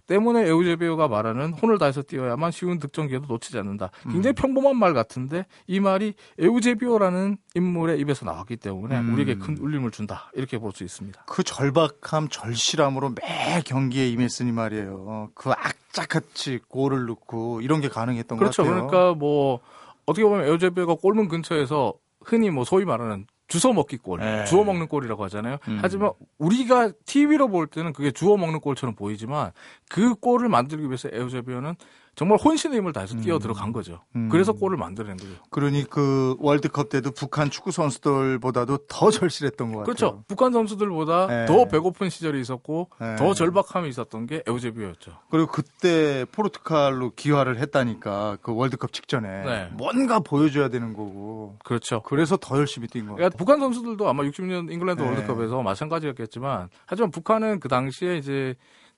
네. 0.08 0.14
때문에 0.14 0.46
에우제 0.46 0.76
비오가 0.76 1.08
말하는 1.08 1.52
혼을 1.54 1.78
다해서 1.78 2.02
뛰어야만 2.02 2.50
쉬운 2.52 2.78
득점 2.78 3.08
기회도 3.08 3.26
놓치지 3.26 3.58
않는다. 3.58 3.90
굉장히 4.04 4.28
음. 4.28 4.34
평범한 4.34 4.76
말 4.76 4.94
같은데 4.94 5.46
이 5.66 5.80
말이 5.80 6.14
에우제비오라는 6.38 7.36
인물의 7.54 7.98
입에서 8.00 8.24
나왔기 8.24 8.56
때문에 8.56 8.98
음. 9.00 9.12
우리에게 9.14 9.36
큰 9.36 9.56
울림을 9.58 9.90
준다. 9.90 10.30
이렇게 10.34 10.58
볼 10.58 10.72
수 10.72 10.84
있습니다. 10.84 11.24
그 11.26 11.42
절박함, 11.42 12.28
절실함으로 12.28 13.14
매 13.20 13.62
경기에 13.64 14.08
임했으니 14.10 14.52
말이에요. 14.52 15.30
그 15.34 15.50
악착같이 15.50 16.60
골을 16.68 17.06
넣고 17.06 17.60
이런 17.62 17.80
게 17.80 17.88
가능했던 17.88 18.36
그렇죠. 18.38 18.62
것 18.62 18.68
같아요. 18.70 18.86
그러니까 18.88 19.18
뭐 19.18 19.60
어떻게 20.04 20.24
보면 20.24 20.44
에우제비오가 20.46 20.94
골문 20.96 21.28
근처에서 21.28 21.94
흔히 22.24 22.50
뭐 22.50 22.64
소위 22.64 22.84
말하는 22.84 23.26
주워 23.48 23.72
먹기 23.72 23.98
골, 23.98 24.20
네. 24.20 24.44
주워 24.44 24.64
먹는 24.64 24.88
골이라고 24.88 25.22
하잖아요. 25.24 25.58
음. 25.68 25.78
하지만 25.80 26.12
우리가 26.38 26.92
TV로 27.04 27.48
볼 27.48 27.66
때는 27.66 27.92
그게 27.92 28.10
주워 28.10 28.36
먹는 28.36 28.60
골처럼 28.60 28.94
보이지만 28.94 29.52
그 29.88 30.14
골을 30.14 30.48
만들기 30.48 30.86
위해서 30.86 31.08
에우제비오는 31.12 31.74
정말 32.16 32.38
혼신의 32.38 32.78
힘을 32.78 32.94
다해서 32.94 33.14
뛰어 33.18 33.36
음. 33.36 33.38
들어간 33.38 33.72
거죠. 33.72 34.00
음. 34.16 34.30
그래서 34.30 34.54
골을 34.54 34.78
만들어낸 34.78 35.18
거죠. 35.18 35.30
그러니 35.50 35.84
그 35.84 36.34
월드컵 36.38 36.88
때도 36.88 37.10
북한 37.10 37.50
축구 37.50 37.70
선수들보다도 37.70 38.86
더 38.88 39.10
절실했던 39.10 39.72
것 39.72 39.84
그렇죠. 39.84 40.06
같아요. 40.06 40.10
그렇죠. 40.12 40.24
북한 40.26 40.52
선수들보다 40.52 41.26
네. 41.26 41.46
더 41.46 41.66
배고픈 41.66 42.08
시절이 42.08 42.40
있었고 42.40 42.88
네. 42.98 43.16
더 43.16 43.34
절박함이 43.34 43.90
있었던 43.90 44.26
게 44.26 44.42
에우제비오였죠. 44.46 45.12
그리고 45.30 45.52
그때 45.52 46.24
포르투갈로 46.32 47.12
기화를 47.14 47.58
했다니까 47.58 48.38
그 48.40 48.54
월드컵 48.54 48.94
직전에 48.94 49.28
네. 49.44 49.68
뭔가 49.72 50.18
보여줘야 50.20 50.70
되는 50.70 50.94
거고. 50.94 51.56
그렇죠. 51.66 52.00
그래서 52.00 52.38
더 52.38 52.56
열심히 52.56 52.88
뛴 52.88 53.00
거예요. 53.02 53.16
그러니까 53.16 53.36
북한 53.36 53.60
선수들도 53.60 54.08
아마 54.08 54.22
60년 54.22 54.72
잉글랜드 54.72 55.02
네. 55.02 55.08
월드컵에서 55.08 55.60
마찬가지였겠지만 55.60 56.70
하지만 56.86 57.10
북한은 57.10 57.60
그 57.60 57.68
당시에 57.68 58.16
이제 58.16 58.54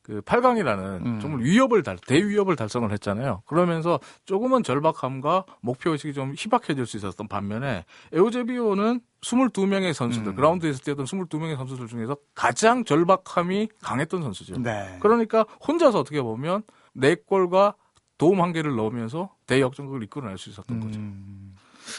그 0.09 0.23
8강이라는 0.23 1.05
음. 1.05 1.21
정말 1.21 1.43
위협을 1.43 1.83
달, 1.83 1.99
대위협을 1.99 2.57
달성을 2.57 2.91
했잖아요. 2.93 3.43
그러면서 3.45 4.01
조금은 4.25 4.63
절박함과 4.63 5.45
목표 5.61 5.91
의식이 5.91 6.15
좀 6.15 6.33
희박해질 6.35 6.87
수 6.87 6.97
있었던 6.97 7.29
반면에 7.29 7.85
에우제비오는 8.15 9.01
22명의 9.21 9.93
선수들, 9.93 10.33
음. 10.33 10.35
그라운드에서 10.35 10.79
뛰었던 10.79 11.05
22명의 11.05 11.57
선수들 11.59 11.89
중에서 11.89 12.17
가장 12.35 12.85
절박함이 12.85 13.69
강했던 13.83 14.23
선수죠. 14.23 14.59
네. 14.63 14.97
그러니까 15.01 15.45
혼자서 15.67 16.01
어떻게 16.01 16.23
보면 16.23 16.63
4골과 16.97 17.75
도움 18.17 18.41
한 18.41 18.55
개를 18.55 18.77
넣으면서 18.77 19.35
대역전극을 19.47 20.03
이끌어낼 20.05 20.39
수 20.39 20.49
있었던 20.49 20.75
음. 20.75 20.81
거죠. 20.81 21.01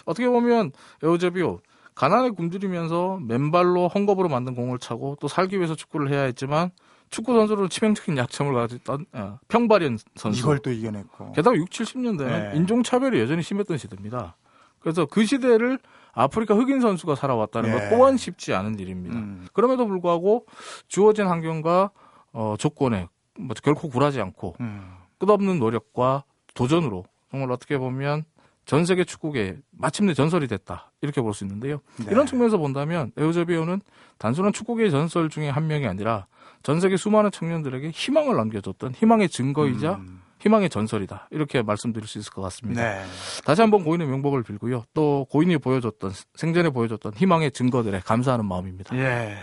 어떻게 0.05 0.27
보면 0.27 0.71
에우제비오 1.03 1.59
가난에 1.93 2.31
굶주리면서 2.31 3.19
맨발로 3.21 3.89
헝겊으로 3.93 4.31
만든 4.31 4.55
공을 4.55 4.79
차고 4.79 5.17
또 5.21 5.27
살기 5.27 5.57
위해서 5.57 5.75
축구를 5.75 6.09
해야 6.11 6.23
했지만 6.23 6.71
축구 7.09 7.33
선수로 7.33 7.67
치명적인 7.67 8.17
약점을 8.17 8.53
가졌던 8.53 9.05
어, 9.13 9.39
평발현 9.47 9.97
선수. 10.15 10.39
이걸 10.39 10.59
또 10.59 10.71
이겨냈고. 10.71 11.31
게다가 11.33 11.55
6, 11.55 11.69
70년대는 11.69 12.51
네. 12.51 12.51
인종차별이 12.55 13.19
여전히 13.19 13.41
심했던 13.41 13.77
시대입니다. 13.77 14.35
그래서 14.79 15.05
그 15.05 15.25
시대를 15.25 15.79
아프리카 16.13 16.55
흑인 16.55 16.81
선수가 16.81 17.15
살아왔다는 17.15 17.71
네. 17.71 17.79
것 17.79 17.89
또한 17.89 18.17
쉽지 18.17 18.53
않은 18.53 18.79
일입니다. 18.79 19.17
음. 19.17 19.47
그럼에도 19.53 19.87
불구하고 19.87 20.45
주어진 20.87 21.27
환경과 21.27 21.91
어, 22.31 22.55
조건에 22.57 23.07
뭐 23.37 23.55
결코 23.63 23.89
굴하지 23.89 24.21
않고 24.21 24.55
음. 24.59 24.95
끝없는 25.17 25.59
노력과 25.59 26.23
도전으로 26.53 27.05
정말 27.31 27.51
어떻게 27.51 27.77
보면 27.77 28.25
전 28.69 28.85
세계 28.85 29.03
축구계 29.03 29.57
마침내 29.71 30.13
전설이 30.13 30.47
됐다 30.47 30.91
이렇게 31.01 31.21
볼 31.21 31.33
수 31.33 31.43
있는데요. 31.43 31.81
네. 31.97 32.05
이런 32.11 32.27
측면에서 32.27 32.59
본다면 32.59 33.11
에우제비오는 33.17 33.81
단순한 34.19 34.53
축구계의 34.53 34.91
전설 34.91 35.27
중에 35.29 35.49
한 35.49 35.65
명이 35.65 35.87
아니라 35.87 36.27
전 36.61 36.79
세계 36.79 36.95
수많은 36.95 37.31
청년들에게 37.31 37.89
희망을 37.89 38.35
남겨줬던 38.37 38.93
희망의 38.93 39.29
증거이자 39.29 39.95
음. 39.95 40.21
희망의 40.41 40.69
전설이다. 40.69 41.29
이렇게 41.31 41.63
말씀드릴 41.63 42.07
수 42.07 42.19
있을 42.19 42.31
것 42.31 42.43
같습니다. 42.43 42.83
네. 42.83 43.03
다시 43.43 43.61
한번 43.61 43.83
고인의 43.83 44.05
명복을 44.07 44.43
빌고요. 44.43 44.83
또 44.93 45.25
고인이 45.31 45.57
보여줬던 45.57 46.11
생전에 46.35 46.69
보여줬던 46.69 47.13
희망의 47.15 47.51
증거들에 47.51 48.01
감사하는 48.05 48.45
마음입니다. 48.45 48.95
예. 48.95 49.35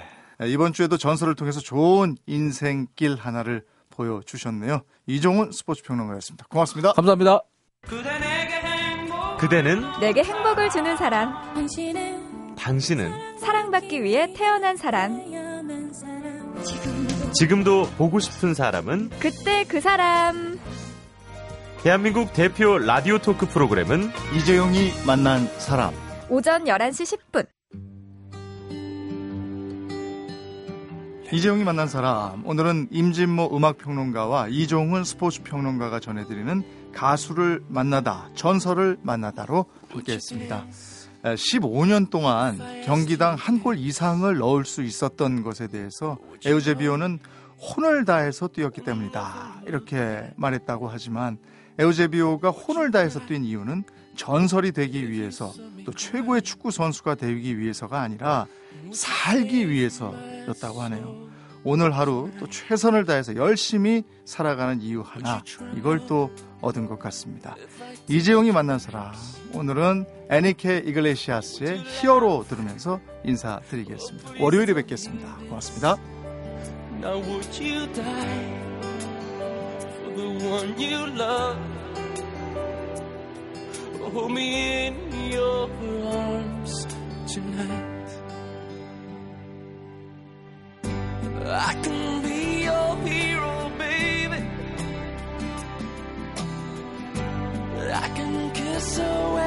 이번 0.47 0.73
주에도 0.73 0.97
전설을 0.97 1.35
통해서 1.35 1.59
좋은 1.59 2.17
인생길 2.27 3.17
하나를 3.17 3.65
보여주셨네요. 3.91 4.83
이종훈 5.09 5.51
스포츠 5.51 5.83
평론가였습니다. 5.83 6.47
고맙습니다. 6.49 6.93
감사합니다. 6.93 7.41
그대는 9.39 9.83
내게 10.01 10.23
행복을 10.23 10.71
주는 10.71 10.97
사람. 10.97 11.35
당신은 12.59 13.39
사랑받기 13.39 14.03
위해 14.03 14.33
태어난 14.35 14.77
사람. 14.77 15.21
지금도 17.35 17.87
보고 17.99 18.19
싶은 18.19 18.55
사람은 18.55 19.11
그때 19.21 19.65
그 19.65 19.81
사람. 19.81 20.59
대한민국 21.83 22.33
대표 22.33 22.79
라디오 22.79 23.19
토크 23.19 23.47
프로그램은 23.47 24.11
이재용이 24.37 24.91
만난 25.07 25.47
사람. 25.59 25.93
오전 26.29 26.65
11시 26.65 27.19
10분. 27.33 27.47
이재용이 31.33 31.65
만난 31.65 31.89
사람. 31.89 32.47
오늘은 32.47 32.89
임진모 32.91 33.55
음악평론가와 33.55 34.49
이종훈 34.49 35.05
스포츠평론가가 35.05 36.01
전해드리는 36.01 36.65
가수를 36.97 37.63
만나다, 37.69 38.31
전설을 38.35 38.99
만나다로 39.03 39.67
함께했습니다. 39.91 40.65
15년 41.25 42.09
동안 42.11 42.59
경기당 42.85 43.35
한 43.35 43.61
골 43.63 43.79
이상을 43.79 44.37
넣을 44.39 44.65
수 44.65 44.83
있었던 44.83 45.43
것에 45.43 45.67
대해서 45.67 46.19
에우제비오는 46.45 47.19
혼을 47.59 48.05
다해서 48.05 48.49
뛰었기 48.49 48.83
때문이다. 48.83 49.63
이렇게 49.67 50.31
말했다고 50.37 50.89
하지만 50.89 51.39
에우제비오가 51.79 52.51
혼을 52.51 52.91
다해서 52.91 53.27
뛴 53.27 53.43
이유는 53.45 53.85
전설이 54.17 54.73
되기 54.73 55.11
위해서 55.11 55.53
또 55.85 55.93
최고의 55.93 56.43
축구 56.43 56.71
선수가 56.71 57.17
되기 57.17 57.59
위해서가 57.59 58.01
아니라 58.01 58.47
살기 58.93 59.69
위해서였다고 59.69 60.81
하네요. 60.83 61.27
오늘 61.69 61.97
하루 61.97 62.31
또 62.39 62.47
최선을 62.49 63.07
다해서 63.07 63.35
열심히 63.35 64.05
살아가는 64.25 64.81
이유 64.81 65.03
하나 65.05 65.43
이걸 65.77 66.07
또 66.07 66.31
얻은 66.61 66.87
것 66.87 66.97
같습니다. 67.01 67.57
이재용이 68.09 68.53
만난 68.53 68.79
사람 68.79 69.13
오늘은 69.53 70.07
애니케 70.31 70.85
이글레시아스의 70.87 71.79
히어로 71.79 72.45
들으면서 72.49 73.01
인사드리겠습니다. 73.25 74.35
월요일에 74.39 74.75
뵙겠습니다. 74.75 75.39
고맙습니다. 75.49 75.97
Now 77.03 77.21
would 77.21 77.61
you 77.61 77.93
die 77.93 78.63
for 79.99 80.15
the 87.75 87.96
I 91.49 91.75
can 91.83 92.23
be 92.23 92.65
your 92.65 92.97
hero, 93.07 93.71
baby. 93.79 94.45
I 97.93 98.09
can 98.17 98.51
kiss 98.53 98.99
away. 98.99 99.46